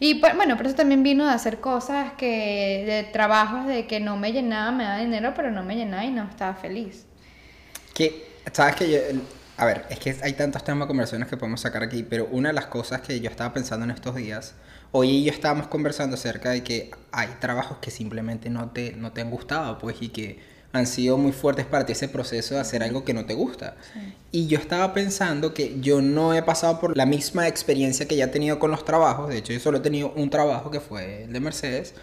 [0.00, 4.00] Y pues, bueno, por eso también vino de hacer cosas que, de trabajos de que
[4.00, 7.06] no me llenaba, me daba dinero, pero no me llenaba y no estaba feliz.
[7.94, 8.98] Que, sabes que yo,
[9.58, 12.50] a ver, es que hay tantos temas de conversaciones que podemos sacar aquí, pero una
[12.50, 14.54] de las cosas que yo estaba pensando en estos días,
[14.92, 19.10] hoy y yo estábamos conversando acerca de que hay trabajos que simplemente no te, no
[19.10, 20.38] te han gustado, pues, y que
[20.72, 23.76] han sido muy fuertes para ti ese proceso de hacer algo que no te gusta.
[24.30, 28.26] Y yo estaba pensando que yo no he pasado por la misma experiencia que ya
[28.26, 31.24] he tenido con los trabajos, de hecho yo solo he tenido un trabajo que fue
[31.24, 31.94] el de Mercedes,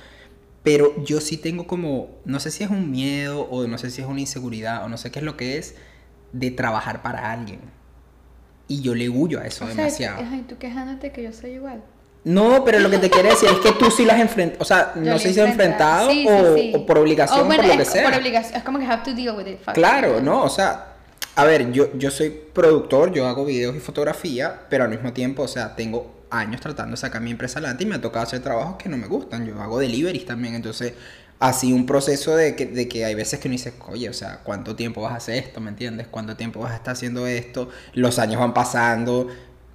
[0.62, 4.02] pero yo sí tengo como, no sé si es un miedo o no sé si
[4.02, 5.76] es una inseguridad o no sé qué es lo que es
[6.36, 7.60] de trabajar para alguien.
[8.68, 10.26] Y yo le huyo a eso O sea, demasiado.
[10.32, 11.82] Ay, tú quejándote que yo soy igual.
[12.24, 14.94] No, pero lo que te quiero decir es que tú sí las enfrentas, o sea,
[14.96, 16.10] Yo no sé si enfrentado.
[16.10, 16.74] Sí, sí, o, sí.
[16.76, 18.04] o por obligación, bueno, por lo que es sea.
[18.04, 19.60] Por obligación, es como que have to deal with it.
[19.74, 20.44] Claro, ¿no?
[20.44, 20.96] O sea,
[21.36, 25.44] a ver, yo, yo soy productor, yo hago videos y fotografía, pero al mismo tiempo,
[25.44, 28.42] o sea, tengo años tratando de sacar mi empresa adelante y me ha tocado hacer
[28.42, 29.46] trabajos que no me gustan.
[29.46, 30.94] Yo hago deliveries también, entonces,
[31.40, 34.42] así un proceso de que, de que hay veces que uno dice, oye, o sea,
[34.44, 35.62] ¿cuánto tiempo vas a hacer esto?
[35.62, 36.08] ¿Me entiendes?
[36.08, 37.70] ¿Cuánto tiempo vas a estar haciendo esto?
[37.94, 39.28] Los años van pasando,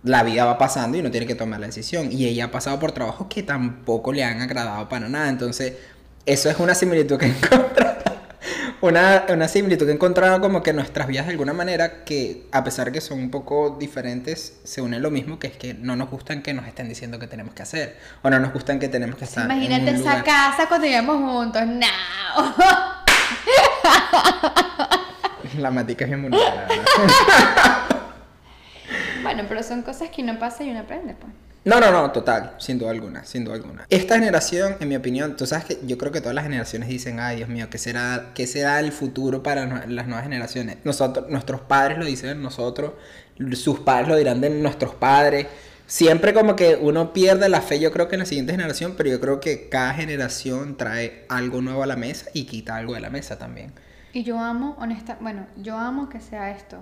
[0.03, 2.11] la vida va pasando y uno tiene que tomar la decisión.
[2.13, 5.75] Y ella ha pasado por trabajos que tampoco le han agradado para nada, entonces,
[6.27, 7.90] eso es una similitud que he encontrado
[8.83, 12.65] una, una similitud que he encontrado como que nuestras vidas de alguna manera que a
[12.65, 15.97] pesar de que son un poco diferentes se unen lo mismo que es que no
[15.97, 18.89] nos gustan que nos estén diciendo que tenemos que hacer o no nos gustan que
[18.89, 20.25] tenemos que estar en Imagínate un esa lugar.
[20.25, 21.63] casa cuando íbamos juntos.
[21.67, 21.87] No.
[25.59, 26.67] la matica es bien bonita
[29.23, 31.33] bueno, pero son cosas que uno pasa y uno aprende, pues.
[31.65, 35.37] No no no total sin duda alguna sin duda alguna esta generación en mi opinión
[35.37, 38.31] tú sabes que yo creo que todas las generaciones dicen ay Dios mío qué será
[38.35, 42.93] qué será el futuro para no- las nuevas generaciones nosotros nuestros padres lo dicen nosotros
[43.53, 45.47] sus padres lo dirán de nuestros padres
[45.87, 49.11] siempre como que uno pierde la fe yo creo que en la siguiente generación pero
[49.11, 53.01] yo creo que cada generación trae algo nuevo a la mesa y quita algo de
[53.01, 53.73] la mesa también
[54.13, 56.79] Y yo amo, honesta, bueno, yo amo que sea esto.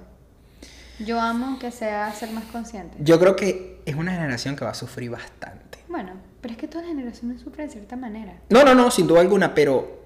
[0.98, 2.98] Yo amo que sea ser más consciente.
[2.98, 6.68] yo creo que es una generación que va a sufrir bastante Bueno, pero es que
[6.68, 8.40] todas las generaciones sufren de cierta manera.
[8.50, 9.96] No, no, no, sin duda alguna, pero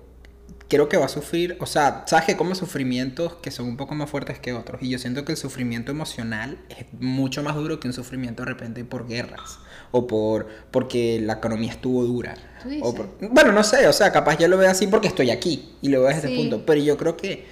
[0.69, 3.95] creo que va a sufrir, o sea, sabes que como sufrimientos que son un poco
[3.95, 4.83] más fuertes que otros.
[4.83, 8.49] Y yo siento que el sufrimiento emocional es mucho más duro que un sufrimiento de
[8.53, 9.59] repente por guerras
[9.91, 12.37] o por porque la economía estuvo dura.
[12.63, 12.89] ¿Tú dices?
[12.89, 15.75] O por- bueno, no sé, o sea, capaz yo lo veo así porque estoy aquí
[15.83, 16.27] y lo veo desde Sí.
[16.29, 16.65] ese punto.
[16.65, 17.45] Pero yo creo que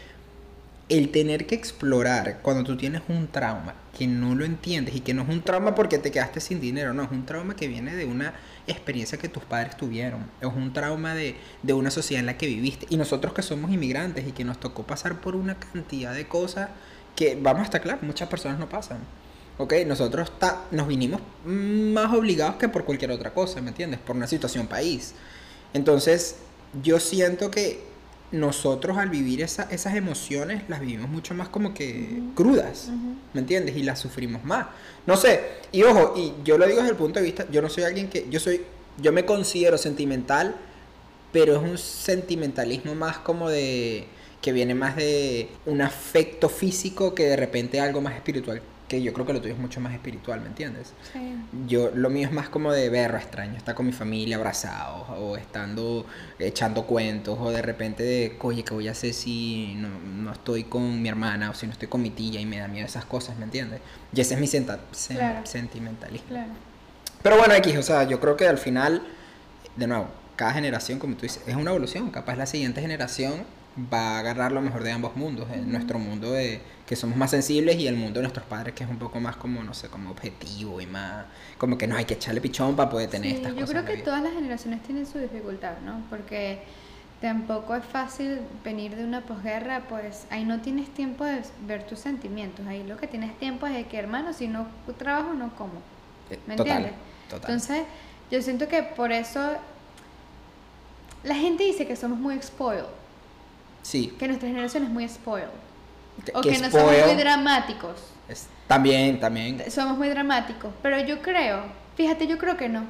[0.91, 5.15] el tener que explorar cuando tú tienes un trauma que no lo entiendes y que
[5.15, 7.95] no es un trauma porque te quedaste sin dinero, no, es un trauma que viene
[7.97, 8.35] de una
[8.67, 12.47] experiencia que tus padres tuvieron, es un trauma de, de una sociedad en la que
[12.47, 12.87] viviste.
[12.91, 16.71] Y nosotros que somos inmigrantes y que nos tocó pasar por una cantidad de cosas
[17.17, 18.99] que, vamos a estar claros, muchas personas no pasan.
[19.59, 24.01] Ok, nosotros ta- nos vinimos más obligados que por cualquier otra cosa, ¿me entiendes?
[24.01, 25.15] Por una situación país.
[25.75, 26.37] Entonces,
[26.83, 27.90] yo siento que
[28.33, 32.91] nosotros al vivir esa- esas emociones las vivimos mucho más como que crudas.
[33.33, 33.77] ¿me entiendes?
[33.77, 34.67] Y las sufrimos más.
[35.07, 35.41] No sé,
[35.73, 38.09] y ojo, y yo lo digo desde el punto de vista, yo no soy alguien
[38.09, 38.63] que, yo soy,
[39.01, 40.57] yo me considero sentimental,
[41.33, 44.07] pero es un sentimentalismo más como de,
[44.43, 49.13] que viene más de un afecto físico que de repente algo más espiritual, que yo
[49.13, 50.95] creo que lo tuyo es mucho más espiritual, ¿me entiendes?
[51.13, 51.37] Sí.
[51.69, 55.37] Yo, lo mío es más como de berro extraño, estar con mi familia abrazados, o
[55.37, 56.05] estando
[56.41, 60.65] echando cuentos, o de repente de, oye, ¿qué voy a hacer si no, no estoy
[60.65, 63.05] con mi hermana, o si no estoy con mi tía y me da miedo esas
[63.05, 63.81] cosas, ¿me entiendes?
[64.13, 65.47] Y ese es mi senta- sen- Claro.
[65.47, 66.27] sentimentalismo.
[66.29, 66.51] Claro.
[67.23, 69.03] Pero bueno, X, o sea, yo creo que al final,
[69.77, 72.11] de nuevo, cada generación, como tú dices, es una evolución.
[72.11, 73.45] Capaz la siguiente generación
[73.93, 75.49] va a agarrar lo mejor de ambos mundos.
[75.53, 75.71] en Ujú.
[75.71, 78.91] Nuestro mundo de que somos más sensibles y el mundo de nuestros padres que es
[78.91, 81.27] un poco más como, no sé, como objetivo y más...
[81.59, 83.71] Como que no hay que echarle pichón para poder tener Sí, estas yo cosas.
[83.71, 86.03] creo en la que todas las generaciones tienen su dificultad, ¿no?
[86.11, 86.63] Porque
[87.21, 91.99] tampoco es fácil venir de una posguerra, pues ahí no tienes tiempo de ver tus
[92.01, 94.67] sentimientos, ahí lo que tienes tiempo es de que, hermano, si no
[94.99, 95.83] trabajo, no como.
[96.31, 97.01] Eh, ¿Me total, entiendes?
[97.29, 97.51] total.
[97.51, 97.83] Entonces,
[98.31, 99.41] yo siento que por eso
[101.23, 102.85] la gente dice que somos muy spoiled,
[103.83, 104.15] sí.
[104.19, 105.49] que nuestra generación es muy spoiled,
[106.25, 107.93] Que- o que que no somos muy dramáticos.
[108.29, 109.63] es- también, también.
[109.71, 111.63] Somos muy dramáticos, pero yo creo,
[111.97, 112.83] fíjate, yo creo que no.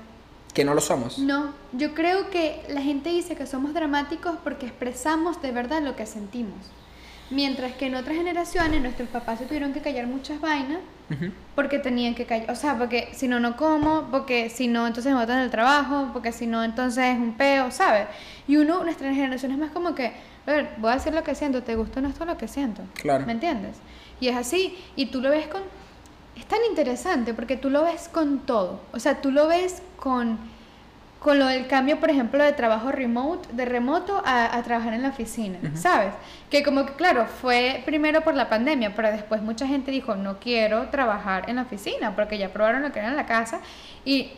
[0.52, 1.18] Que no lo somos.
[1.18, 5.94] No, yo creo que la gente dice que somos dramáticos porque expresamos de verdad lo
[5.96, 6.58] que sentimos.
[7.30, 10.80] Mientras que en otras generaciones nuestros papás se tuvieron que callar muchas vainas
[11.54, 15.12] porque tenían que callar, o sea, porque si no, no como, porque si no, entonces
[15.12, 18.06] me botan del trabajo, porque si no, entonces es un peo, ¿sabes?
[18.48, 20.12] Y uno, nuestra generación es más como que,
[20.46, 22.48] a ver, voy a decir lo que siento, ¿te gusta o no esto lo que
[22.48, 22.82] siento?
[22.94, 23.26] Claro.
[23.26, 23.76] ¿Me entiendes?
[24.20, 25.62] Y es así, y tú lo ves con...
[26.36, 30.38] Es tan interesante porque tú lo ves con todo, o sea, tú lo ves con,
[31.18, 35.02] con lo del cambio, por ejemplo, de trabajo remote, de remoto a, a trabajar en
[35.02, 35.76] la oficina, Ujú.
[35.76, 36.14] ¿sabes?
[36.48, 40.38] Que como que, claro, fue primero por la pandemia, pero después mucha gente dijo, no
[40.38, 43.60] quiero trabajar en la oficina, porque ya probaron lo que era en la casa,
[44.04, 44.30] y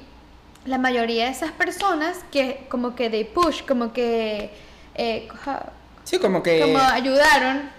[0.64, 4.50] la mayoría de esas personas que como que they push, como que...
[4.94, 5.28] eh,
[6.04, 6.60] Sí, como que...
[6.60, 7.70] como ayudaron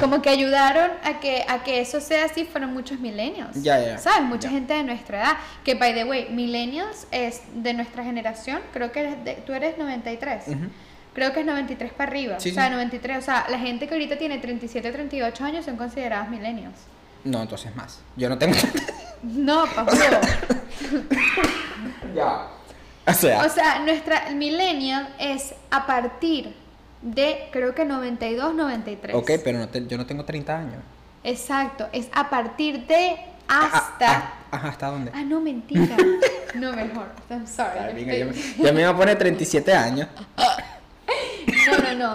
[0.00, 3.96] como que ayudaron a que a que eso sea así fueron muchos millennials Ya, ya,
[3.98, 4.54] sabes mucha ya.
[4.56, 9.00] gente de nuestra edad que by the way millennials es de nuestra generación creo que
[9.00, 10.58] eres de- tú eres 93 Ujú.
[11.14, 12.72] creo que es 93 para arriba Sí, o sea sí.
[12.72, 16.74] 93 o sea la gente que ahorita tiene 37 38 años son consideradas millennials
[17.22, 18.00] No, entonces más.
[18.16, 18.56] Yo no tengo...
[19.22, 20.20] no pa' huevo.
[22.14, 22.48] ya.
[23.06, 23.44] O sea...
[23.44, 26.54] o sea nuestra millennial es a partir
[27.04, 30.82] de creo que 92 93 ok, pero no te- yo no tengo 30 años.
[31.22, 34.10] Exacto, es a partir de hasta.
[34.10, 35.10] Ah, ah, Ajá, ¿hasta dónde?
[35.14, 35.96] Ah, no, mentira.
[36.54, 37.08] No, mejor.
[37.30, 37.78] I'm sorry.
[37.80, 40.08] Ay, yo venga, estoy- me, ya me iba a poner 37 años.
[41.66, 42.14] No, no,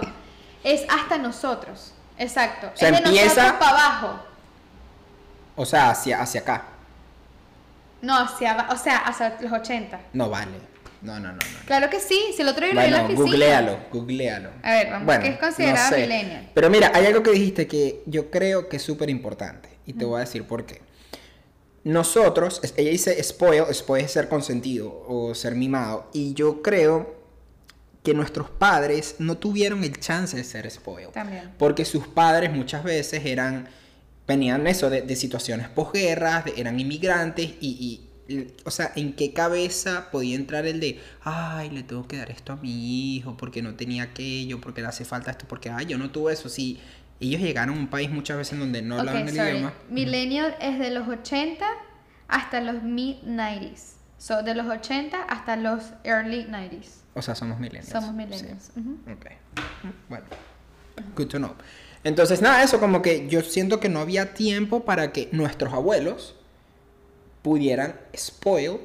[0.64, 1.92] Es hasta nosotros.
[2.16, 2.70] Exacto.
[2.74, 4.20] sea, es de empieza- nosotros para abajo.
[5.56, 6.64] O sea, hacia, hacia acá.
[8.00, 8.72] No, hacia abajo.
[8.72, 10.00] O sea, hacia los 80.
[10.14, 10.52] No vale.
[11.02, 11.34] No, no, no.
[11.34, 11.38] no.
[11.66, 12.18] Claro que sí.
[12.36, 13.30] Si el otro día lo en la Bueno, oficina.
[13.30, 14.50] googlealo, googlealo.
[14.62, 16.50] A ver, vamos, ¿qué es considerado millennial?
[16.54, 19.68] Pero mira, hay algo que dijiste que yo creo que es súper importante.
[19.86, 20.82] Y te voy a decir por qué.
[21.82, 26.10] Nosotros, ella dice spoil, spoil es ser consentido o ser mimado.
[26.12, 27.18] Y yo creo
[28.02, 31.08] que nuestros padres no tuvieron el chance de ser spoil.
[31.08, 31.50] También.
[31.58, 33.68] Porque sus padres muchas veces eran,
[34.28, 38.09] venían eso de, de situaciones posguerras, eran inmigrantes y, y,
[38.64, 42.52] o sea, ¿en qué cabeza podía entrar el de, ay, le tengo que dar esto
[42.52, 45.98] a mi hijo porque no tenía aquello, porque le hace falta esto, porque, ay, yo
[45.98, 46.48] no tuve eso?
[46.48, 46.78] Si
[47.20, 49.50] ellos llegaron a un país muchas veces donde no hablaban el sorry.
[49.50, 49.74] idioma.
[49.90, 51.64] Millennial es de los 80
[52.28, 53.94] hasta los mid-90s.
[54.18, 56.86] So, de los 80 hasta los early 90s.
[57.14, 57.88] O sea, somos millennials.
[57.88, 58.16] Somos Sí.
[58.16, 58.70] millennials.
[58.76, 58.98] ujú.
[59.12, 59.26] Ok.
[60.08, 60.26] Bueno.
[61.16, 61.54] Good to know.
[62.04, 66.36] Entonces, nada, eso como que yo siento que no había tiempo para que nuestros abuelos
[67.42, 68.78] pudieran spoil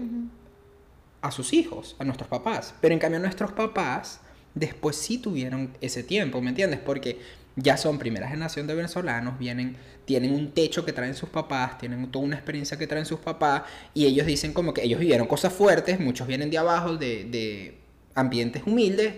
[1.22, 2.74] a sus hijos, a nuestros papás.
[2.82, 4.22] Pero en cambio nuestros papás
[4.54, 6.80] después sí tuvieron ese tiempo, ¿me entiendes?
[6.80, 7.20] Porque
[7.56, 12.12] ya son primera generación de venezolanos, vienen, tienen un techo que traen sus papás, tienen
[12.12, 13.64] toda una experiencia que traen sus papás,
[13.94, 17.78] y ellos dicen como que ellos vivieron cosas fuertes, muchos vienen de abajo, de, de
[18.14, 19.16] ambientes humildes,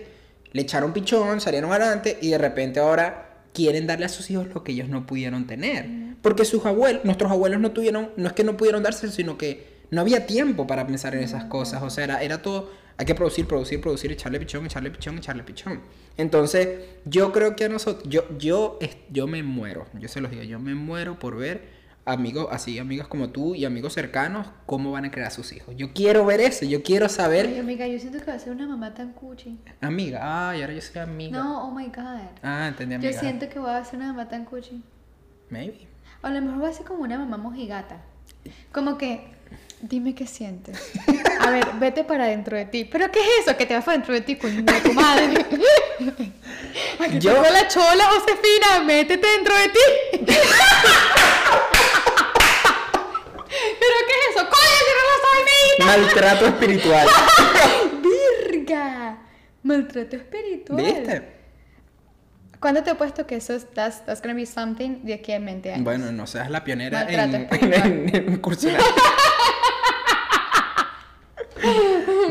[0.52, 4.62] le echaron pichón, salieron adelante, y de repente ahora quieren darle a sus hijos lo
[4.62, 6.07] que ellos no pudieron tener.
[6.22, 9.78] Porque sus abuelos, nuestros abuelos no tuvieron, no es que no pudieron darse, sino que
[9.90, 11.82] no había tiempo para pensar en esas cosas.
[11.82, 15.42] O sea, era, era todo, hay que producir, producir, producir, echarle pichón, echarle pichón, echarle
[15.44, 15.80] pichón.
[16.16, 18.78] Entonces, yo creo que a nosotros, yo, yo,
[19.10, 23.06] yo me muero, yo se los digo, yo me muero por ver amigos, así, amigas
[23.06, 25.74] como tú y amigos cercanos, cómo van a crear a sus hijos.
[25.76, 28.52] Yo quiero ver eso, yo quiero saber, Ay, amiga, yo siento que va a ser
[28.52, 29.58] una mamá tan cuchi.
[29.80, 31.38] amiga, ay, ahora yo soy amiga.
[31.38, 32.20] No, oh my god.
[32.42, 33.10] Ah, entendí, amiga.
[33.10, 34.82] Yo siento que voy a ser una mamá tan cuchi.
[35.50, 35.86] Maybe.
[36.22, 38.00] O a lo mejor va a ser como una mamá mojigata.
[38.72, 39.20] Como que,
[39.80, 40.92] dime qué sientes.
[41.40, 42.84] A ver, vete para dentro de ti.
[42.84, 43.56] ¿Pero qué es eso?
[43.56, 45.26] Que te vas para dentro de ti, coño de tu madre.
[47.00, 49.80] Aquí Yo- la chola, Josefina, métete dentro de ti.
[53.80, 54.44] ¿Pero qué es eso?
[54.44, 55.02] ¡Coño, cierra
[55.78, 57.08] la Maltrato espiritual.
[58.50, 59.18] ¡Virga!
[59.62, 60.82] Maltrato espiritual.
[60.84, 61.37] ¿Viste?
[62.60, 65.38] ¿Cuándo te he puesto que eso es that's, that's gonna be something de aquí a
[65.38, 65.84] 20 años?
[65.84, 68.40] Bueno, no seas la pionera en, Maltrato en, en- en.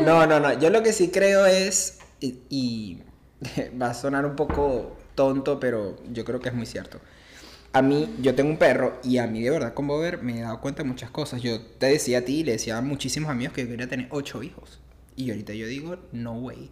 [0.04, 0.58] No, no, no.
[0.58, 3.02] Yo lo que sí creo es, y, y
[3.80, 7.00] va a sonar un poco tonto, pero yo creo que es muy cierto.
[7.72, 10.42] A mí, yo tengo un perro y a mí de verdad con Bober me he
[10.42, 11.42] dado cuenta de muchas cosas.
[11.42, 14.42] Yo te decía a ti, le decía a muchísimos amigos que yo quería tener ocho
[14.42, 14.80] hijos.
[15.16, 16.70] Y ahorita yo digo, no way.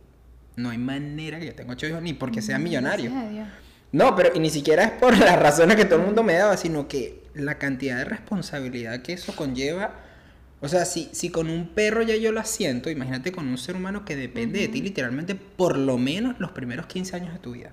[0.56, 3.10] No hay manera que yo tenga ocho hijos, ni porque sea millonario.
[3.92, 6.56] No, pero y ni siquiera es por las razones que todo el mundo me daba,
[6.56, 9.94] sino que la cantidad de responsabilidad que eso conlleva.
[10.60, 13.76] O sea, si, si con un perro ya yo la siento, imagínate con un ser
[13.76, 17.52] humano que depende de ti literalmente por lo menos los primeros 15 años de tu
[17.52, 17.72] vida,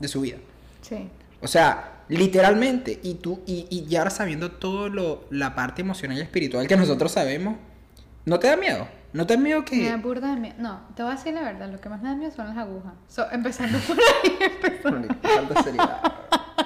[0.00, 0.38] de su vida.
[0.80, 1.08] Sí.
[1.40, 6.16] O sea, literalmente, y tú, y, y ya ahora sabiendo todo lo, la parte emocional
[6.16, 7.56] y espiritual que nosotros sabemos,
[8.24, 8.88] ¿no te da miedo?
[9.14, 9.76] ¿No te da miedo que...
[9.76, 10.56] Me da burda de miedo.
[10.58, 12.56] No, te voy a decir la verdad, lo que más me da miedo son las
[12.58, 12.94] agujas.
[13.08, 16.12] So, empezando por ahí, empezando, seriedad.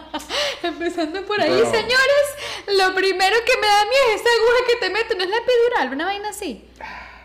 [0.62, 2.26] empezando por ahí, señores.
[2.68, 5.36] Lo primero que me da miedo es esa aguja que te mete, no es la
[5.36, 6.66] epidural, una vaina así.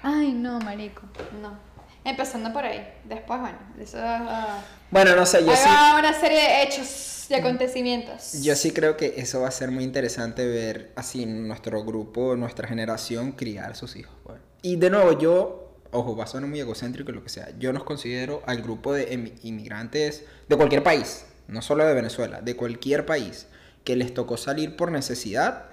[0.02, 1.04] Ay, no, marico,
[1.42, 1.58] no.
[2.04, 2.86] Empezando por ahí.
[3.06, 3.98] Después, bueno, eso...
[4.02, 4.60] ah,
[4.92, 5.70] Bueno, no sé, yo ahí sí...
[5.70, 8.44] va una serie de hechos y acontecimientos.
[8.44, 12.68] Yo sí creo que eso va a ser muy interesante ver así nuestro grupo, nuestra
[12.68, 14.14] generación criar sus hijos.
[14.26, 14.42] pues.
[14.65, 17.73] Y de nuevo, yo, ojo, va a sonar muy egocéntrico y lo que sea, yo
[17.73, 23.06] nos considero al grupo de inmigrantes de cualquier país, no solo de Venezuela, de cualquier
[23.06, 23.47] país,
[23.84, 25.65] que les tocó salir por necesidad,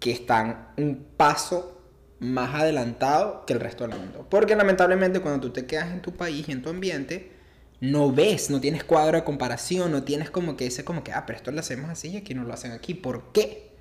[0.00, 1.80] que están un paso
[2.18, 4.26] más adelantado que el resto del mundo.
[4.28, 7.32] Porque lamentablemente cuando tú te quedas en tu país y en tu ambiente,
[7.80, 11.24] no ves, no tienes cuadro de comparación, no tienes como que ese como que, ah,
[11.26, 13.75] pero esto lo hacemos así y aquí no lo hacen aquí, ¿por qué?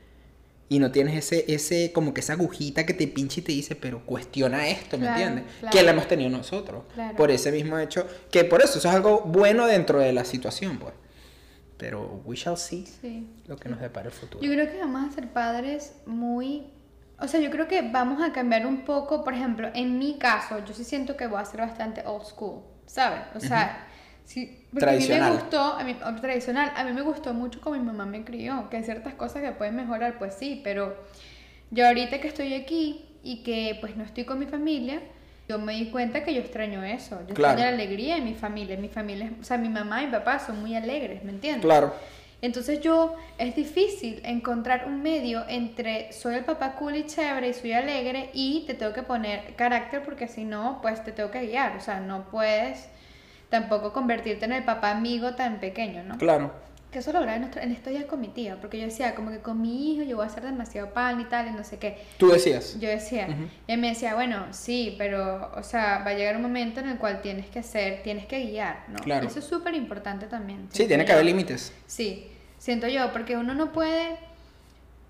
[0.67, 3.75] Y no tienes ese, ese, como que esa agujita que te pincha y te dice,
[3.75, 5.53] pero cuestiona esto, ¿me Claro, entiendes?
[5.59, 5.77] claro.
[5.77, 6.83] Que la hemos tenido nosotros.
[6.95, 7.15] Claro.
[7.15, 10.79] Por ese mismo hecho, que por eso, eso es algo bueno dentro de la situación,
[10.79, 10.93] pues.
[11.77, 13.27] Pero we shall see Sí.
[13.47, 14.43] lo que nos depara el futuro.
[14.43, 16.67] Yo creo que vamos a ser padres muy...
[17.19, 20.63] O sea, yo creo que vamos a cambiar un poco, por ejemplo, en mi caso,
[20.65, 23.21] yo sí siento que voy a ser bastante old school, ¿sabes?
[23.35, 23.87] O sea,
[24.25, 25.33] sí, porque a mí me Tradicional.
[25.33, 28.69] gustó, a mí, o tradicional, a mí me gustó mucho como mi mamá me crió,
[28.69, 30.95] que hay ciertas cosas que pueden mejorar, pues sí, pero
[31.71, 35.01] yo ahorita que estoy aquí y que pues no estoy con mi familia,
[35.47, 37.53] yo me di cuenta que yo extraño eso, yo Claro.
[37.53, 40.39] extraño la alegría de mi familia, mi familia, o sea, mi mamá y mi papá
[40.39, 41.63] son muy alegres, ¿me entiendes?
[41.65, 41.93] Claro.
[42.41, 47.53] Entonces yo, es difícil encontrar un medio entre soy el papá cool y chévere y
[47.53, 51.41] soy alegre y te tengo que poner carácter porque si no, pues te tengo que
[51.47, 51.75] guiar.
[51.77, 52.89] O sea, no puedes
[53.49, 56.17] tampoco convertirte en el papá amigo tan pequeño, ¿no?
[56.17, 56.51] Claro.
[56.91, 59.15] Que eso lo hablaba en, nuestro- en estos días con mi tía, porque yo decía,
[59.15, 61.63] como que con mi hijo yo voy a hacer demasiado pan y tal y no
[61.65, 61.97] sé qué.
[62.17, 62.79] Tú decías.
[62.79, 63.27] Yo decía,
[63.67, 66.87] y él me decía, bueno, sí, pero, o sea, va a llegar un momento en
[66.87, 68.99] el cual tienes que ser, tienes que guiar, ¿no?
[68.99, 69.27] Claro.
[69.27, 70.69] Eso es súper importante también.
[70.71, 71.73] Sí, tiene que haber límites.
[71.85, 74.11] Sí, siento yo, porque uno no puede...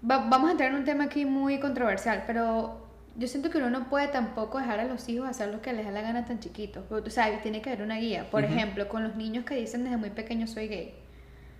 [0.09, 2.84] va- vamos a entrar en un tema aquí muy controversial, pero
[3.17, 5.85] yo siento que uno no puede tampoco dejar a los hijos hacer lo que les
[5.85, 6.83] da la gana tan chiquitos.
[6.91, 8.29] O sea, tiene que haber una guía.
[8.29, 10.93] Por ejemplo, con los niños que dicen desde muy pequeños soy gay.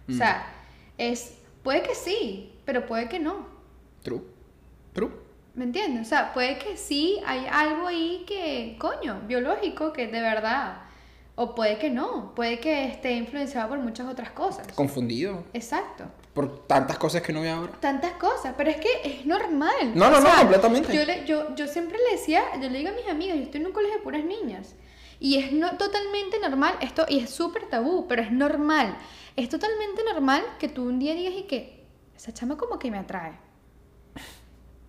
[0.08, 0.18] O Mm.
[0.18, 0.45] sea,
[0.97, 1.39] es...
[1.64, 3.47] Puede que sí, pero puede que no.
[4.03, 4.22] True.
[4.93, 5.12] True.
[5.56, 6.06] ¿Me entiendes?
[6.06, 10.82] O sea, puede que sí hay algo ahí que, coño, biológico, que de verdad.
[11.36, 12.36] O puede que no.
[12.36, 14.68] Puede que esté influenciado por muchas otras cosas.
[14.74, 15.43] Confundido.
[15.53, 16.06] Exacto.
[16.36, 17.71] Por tantas cosas que no veo ahora.
[17.79, 19.93] Tantas cosas, pero es que es normal.
[19.95, 20.93] No, no, no, completamente.
[20.95, 23.61] Yo, le- yo, yo siempre le decía, yo le digo a mis amigas, yo estoy
[23.61, 24.75] en un colegio de puras niñas.
[25.19, 28.97] Y es no, totalmente normal, esto, y es súper tabú, pero es normal.
[29.38, 31.86] Es totalmente normal que tú un día digas y que
[32.17, 33.39] esa chama como que me atrae.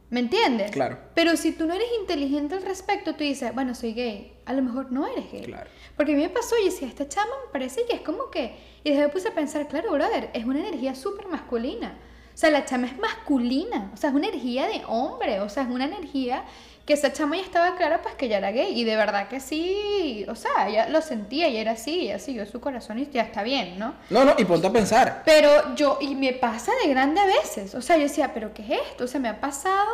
[0.09, 0.71] ¿Me entiendes?
[0.71, 0.99] Claro.
[1.15, 4.33] Pero si tú no eres inteligente al respecto, tú dices, bueno, soy gay.
[4.45, 5.43] A lo mejor no eres gay.
[5.43, 5.69] Claro.
[5.97, 8.57] Porque a mí me pasó y decía, esta chama me parece que es como que...
[8.85, 11.99] Y después me puse a pensar, claro, brother, es una energía súper masculina.
[12.33, 13.91] O sea, la chama es masculina.
[13.95, 15.41] O sea, es una energía de hombre.
[15.41, 16.45] O sea, es una energía
[16.87, 18.79] que esa chama ya estaba clara pues que ya era gay.
[18.81, 20.25] Y de verdad que sí.
[20.29, 22.03] O sea, ella lo sentía y era así.
[22.03, 23.95] Ella siguió su corazón y ya está bien, ¿no?
[24.09, 25.23] No, no, y ponte a pensar.
[25.27, 27.75] Pero yo, y me pasa de grande a veces.
[27.75, 29.05] O sea, yo decía, ¿pero qué es esto?
[29.05, 29.91] O sea, me ha pasado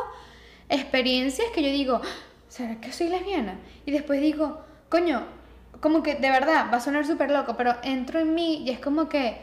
[0.69, 2.09] experiencias que yo digo, "Ah,
[2.49, 3.59] ¿será que soy lesbiana?
[3.87, 5.25] Y después digo, coño,
[5.81, 8.79] como que de verdad va a sonar súper loco, pero entro en mí y es
[8.79, 9.37] como que,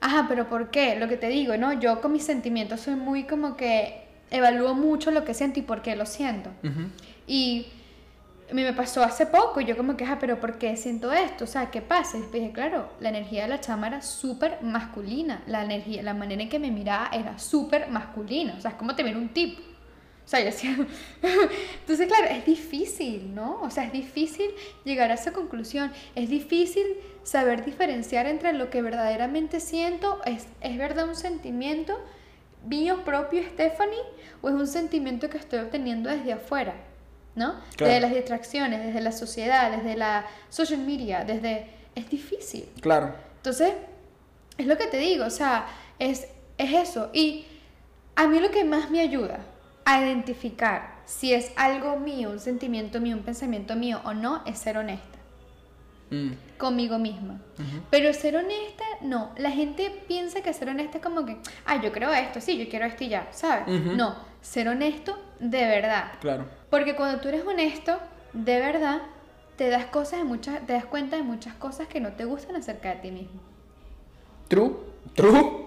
[0.00, 0.96] ajá, pero ¿por qué?
[0.96, 1.72] Lo que te digo, ¿no?
[1.74, 5.82] Yo con mis sentimientos soy muy como que evalúo mucho lo que siento y por
[5.82, 6.50] qué lo siento.
[7.26, 7.66] Y
[8.50, 11.12] a mí me pasó hace poco y yo como que, ah, pero ¿por qué siento
[11.12, 11.44] esto?
[11.44, 12.16] O sea, ¿qué pasa?
[12.16, 15.42] Y después dije, claro, la energía de la chama era súper masculina.
[15.46, 18.54] La energía, la manera en que me miraba era súper masculina.
[18.56, 19.60] O sea, es como te mira un tipo.
[19.60, 20.76] O sea, yo decía...
[21.80, 23.60] Entonces, claro, es difícil, ¿no?
[23.62, 24.50] O sea, es difícil
[24.84, 25.92] llegar a esa conclusión.
[26.14, 26.84] Es difícil
[27.24, 30.20] saber diferenciar entre lo que verdaderamente siento.
[30.24, 31.98] ¿Es, es verdad un sentimiento
[32.68, 34.02] mío propio, Stephanie?
[34.42, 36.74] ¿O es un sentimiento que estoy obteniendo desde afuera?
[37.34, 37.54] ¿No?
[37.76, 37.92] Claro.
[37.92, 41.70] Desde las distracciones, desde la sociedad, desde la social media, desde...
[41.94, 42.68] Es difícil.
[42.82, 43.14] Claro.
[43.36, 43.72] Entonces,
[44.58, 45.66] es lo que te digo, o sea,
[45.98, 46.26] es,
[46.58, 47.08] es eso.
[47.14, 47.46] Y
[48.16, 49.38] a mí lo que más me ayuda
[49.86, 54.58] a identificar si es algo mío, un sentimiento mío, un pensamiento mío o no, es
[54.58, 55.15] ser honesta
[56.10, 56.32] Mm.
[56.58, 57.40] conmigo misma.
[57.58, 57.82] Ujú.
[57.90, 59.32] Pero ser honesta, no.
[59.36, 62.68] La gente piensa que ser honesta es como que, ah, yo creo esto, sí, yo
[62.68, 63.66] quiero esto y ya, ¿sabes?
[63.68, 63.96] Ujú.
[63.96, 66.12] No, ser honesto de verdad.
[66.20, 66.46] Claro.
[66.70, 67.98] Porque cuando tú eres honesto,
[68.32, 69.02] de verdad,
[69.56, 72.56] te das cosas de muchas, te das cuenta de muchas cosas que no te gustan
[72.56, 73.40] acerca de ti mismo.
[74.48, 74.72] True.
[75.14, 75.66] True.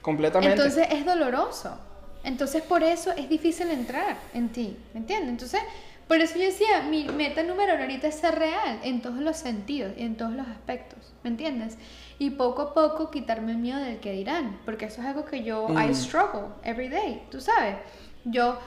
[0.00, 0.54] Completamente.
[0.54, 1.78] Entonces es doloroso.
[2.24, 5.30] Entonces por eso es difícil entrar en ti, ¿me entiendes?
[5.30, 5.60] Entonces,
[6.08, 9.36] por eso yo decía, mi meta número uno ahorita es ser real en todos los
[9.36, 11.78] sentidos y en todos los aspectos, ¿me entiendes?
[12.18, 15.42] Y poco a poco quitarme el miedo del que dirán, porque eso es algo que
[15.42, 15.94] yo, I Mm.
[15.94, 17.76] struggle every day, tú sabes.
[18.24, 18.58] Yo,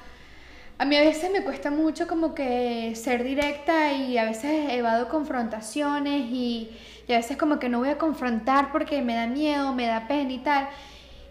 [0.78, 5.10] a mí a veces me cuesta mucho como que ser directa y a veces evado
[5.10, 6.72] confrontaciones y,
[7.08, 10.08] y a veces como que no voy a confrontar porque me da miedo, me da
[10.08, 10.70] pena y tal.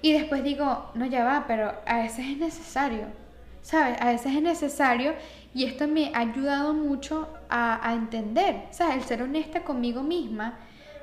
[0.03, 3.07] Y después digo, no, ya va, pero a veces es necesario,
[3.63, 4.01] ¿sabes?
[4.01, 5.15] A veces es necesario
[5.55, 8.97] y esto me ha ayudado mucho a, entender, ¿sabes?
[8.97, 10.59] El ser honesta conmigo misma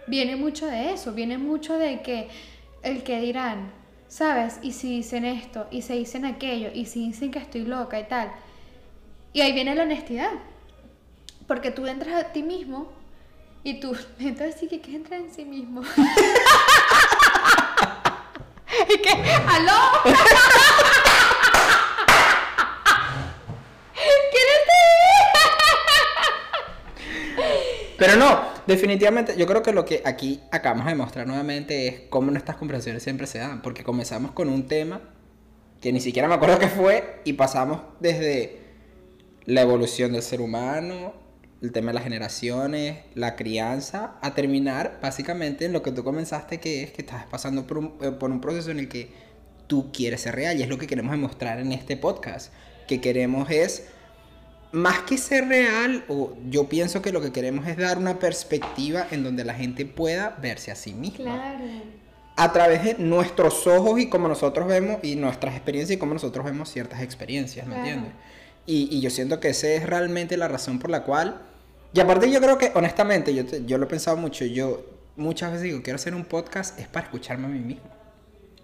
[0.08, 2.30] viene mucho de eso, viene mucho de que
[2.84, 3.72] el que dirán,
[4.08, 4.60] ¿sabes?
[4.62, 8.04] Y si dicen esto, y se dicen aquello, y si dicen que estoy loca y
[8.04, 8.32] tal.
[9.34, 10.32] Y ahí viene la honestidad,
[11.48, 12.88] porque tú entras a ti mismo
[13.64, 15.82] y tú, entonces sí que quieres entrar en sí mismo.
[18.90, 19.12] y que,
[19.48, 19.74] ¡aló!
[27.98, 32.32] Pero no, definitivamente, yo creo que lo que aquí acabamos de demostrar nuevamente es cómo
[32.32, 33.62] nuestras conversaciones siempre se dan.
[33.62, 35.02] Porque comenzamos con un tema
[35.82, 38.60] que ni siquiera me acuerdo qué fue y pasamos desde
[39.46, 41.14] la evolución del ser humano,
[41.62, 46.60] el tema de las generaciones, la crianza, a terminar básicamente en lo que tú comenzaste,
[46.60, 49.12] que es que estás pasando por un, eh, por un proceso en el que
[49.68, 50.58] tú quieres ser real.
[50.58, 52.52] Y es lo que queremos demostrar en este podcast.
[52.88, 53.88] Que queremos es
[54.76, 59.08] más que ser real, o yo pienso que lo que queremos es dar una perspectiva
[59.12, 61.24] en donde la gente pueda verse a sí misma.
[61.36, 61.64] Claro.
[62.38, 66.44] A través de nuestros ojos y como nosotros vemos, y nuestras experiencias y como nosotros
[66.46, 67.88] vemos ciertas experiencias, ¿me Claro.
[67.90, 68.14] entiendes?
[68.66, 71.42] Y, y yo siento que esa es realmente la razón por la cual...
[71.94, 74.84] Y aparte yo creo que, honestamente, yo, yo lo he pensado mucho, yo
[75.16, 77.84] muchas veces digo, quiero hacer un podcast, es para escucharme a mí mismo.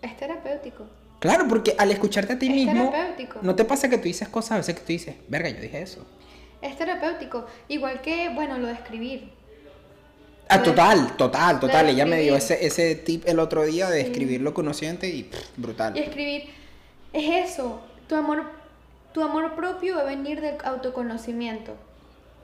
[0.02, 0.86] Es terapéutico.
[1.22, 3.40] Claro, porque al escucharte a ti Es mismo, terapéutico.
[3.42, 5.82] no te pasa que tú dices cosas a veces que tú dices, verga, yo dije
[5.82, 6.06] eso.
[6.62, 7.46] Es terapéutico.
[7.70, 9.32] Igual que, bueno, lo de escribir.
[10.50, 11.90] Ah, Lo de- total, total, total.
[11.90, 14.08] Ella me dio ese, ese tip el otro día de Sí.
[14.12, 15.96] escribir lo que uno siente y pff, brutal.
[15.96, 16.50] Y escribir
[17.14, 17.82] es eso.
[18.08, 18.44] Tu amor,
[19.14, 21.76] tu amor propio va a venir del autoconocimiento.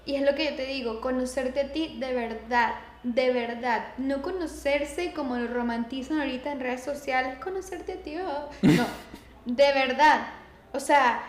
[0.05, 3.87] Y es lo que yo te digo, conocerte a ti de verdad, de verdad.
[3.97, 8.15] No conocerse como lo romantizan ahorita en redes sociales, conocerte a ti.
[8.17, 8.49] oh.
[8.61, 8.85] No,
[9.45, 10.27] de verdad.
[10.73, 11.21] O sea,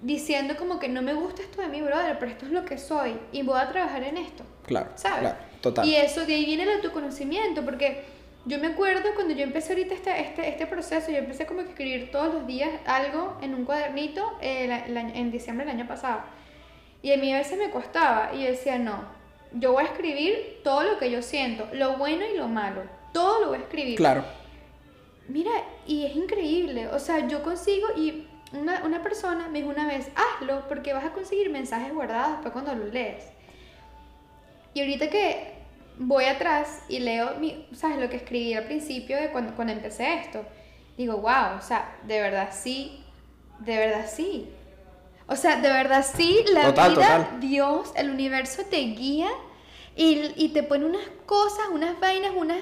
[0.00, 2.78] diciendo como que no me gusta esto de mi brother, pero esto es lo que
[2.78, 4.44] soy y voy a trabajar en esto.
[4.66, 5.20] Claro, ¿sabes?
[5.20, 5.86] claro, total.
[5.86, 8.04] Y eso, de ahí viene el autoconocimiento, porque
[8.44, 11.66] yo me acuerdo cuando yo empecé ahorita este, este, este proceso, yo empecé como que
[11.66, 15.30] a escribir todos los días algo en un cuadernito eh, el a- el año- en
[15.32, 16.20] diciembre del año pasado.
[17.02, 19.02] Y a mí a veces me costaba y yo decía, no,
[19.52, 22.82] yo voy a escribir todo lo que yo siento, lo bueno y lo malo,
[23.12, 23.96] todo lo voy a escribir.
[23.96, 24.24] Claro.
[25.28, 25.50] Mira,
[25.86, 30.08] y es increíble, o sea, yo consigo y una, una persona me dijo una vez,
[30.14, 33.24] hazlo porque vas a conseguir mensajes guardados después cuando lo lees.
[34.74, 35.54] Y ahorita que
[35.98, 37.98] voy atrás y leo, mi, ¿sabes?
[37.98, 40.44] Lo que escribí al principio de cuando, cuando empecé esto,
[40.96, 43.04] digo, wow, o sea, de verdad sí,
[43.60, 44.48] de verdad sí.
[45.28, 47.40] O sea, de verdad sí, la Total, vida, total.
[47.40, 49.28] Dios, el universo te guía
[49.94, 52.58] y, y te pone unas cosas, unas vainas, unas,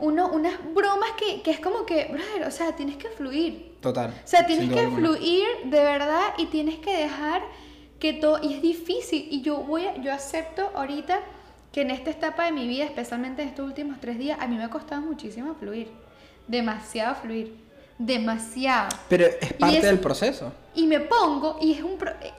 [0.00, 3.76] uno, unas bromas que, que es como que, brother, o sea, tienes que fluir.
[3.80, 4.10] Total.
[4.10, 5.08] O sea, tienes que alguna.
[5.08, 7.42] fluir de verdad y tienes que dejar
[8.00, 11.20] que todo, y es difícil, y yo voy a, yo acepto ahorita
[11.70, 14.56] que en esta etapa de mi vida, especialmente en estos últimos tres días, a mí
[14.56, 15.88] me ha costado muchísimo fluir,
[16.48, 17.54] demasiado fluir,
[17.98, 18.88] demasiado.
[19.08, 20.52] Pero es parte es- del proceso.
[20.74, 21.98] Y me pongo, y es un...
[21.98, 22.32] pro- eh,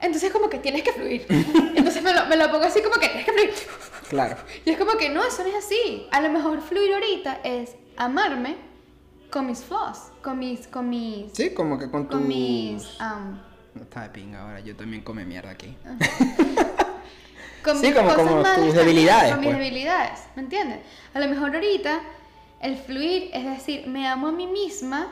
[0.00, 1.26] Entonces como que tienes que fluir.
[1.76, 3.50] Entonces me lo, me lo pongo así como que tienes que fluir.
[4.08, 4.36] Claro.
[4.64, 6.06] Y es como que no, eso no es así.
[6.12, 8.56] A lo mejor fluir ahorita es amarme
[9.30, 12.18] con mis flaws, con mis, con mis, Sí, como que con tus...
[12.20, 13.40] con mis, am,
[13.74, 15.76] No está de pinga ahora, yo también come mierda aquí.
[17.64, 19.58] con Sí, mis como- cosas como malas tus también, debilidades, con mis pues.
[19.58, 20.80] debilidades, ¿me entiendes?
[21.14, 22.00] A lo mejor ahorita
[22.64, 25.08] el fluir es decir, me amo a mí misma,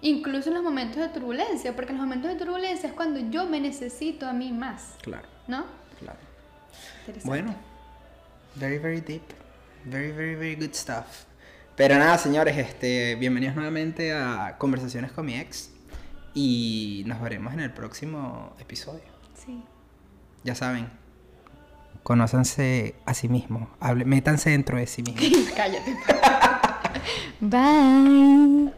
[0.00, 3.46] incluso en los momentos de turbulencia, porque en los momentos de turbulencia es cuando yo
[3.46, 5.64] me necesito a mí más, Claro, ¿no?
[6.00, 6.18] claro.
[7.24, 7.54] Bueno,
[8.56, 9.22] very, very deep.
[9.84, 11.06] Very, very, very good stuff.
[11.76, 15.70] Pero nada, señores, este, bienvenidos nuevamente a Conversaciones con mi ex.
[16.34, 19.02] Y nos veremos en el próximo episodio.
[19.34, 19.62] Sí.
[20.44, 20.88] Ya saben,
[22.02, 23.68] conózanse a sí mismos.
[24.04, 25.50] Métanse dentro de sí mismos.
[25.56, 25.96] Cállate.
[27.40, 28.72] Bye.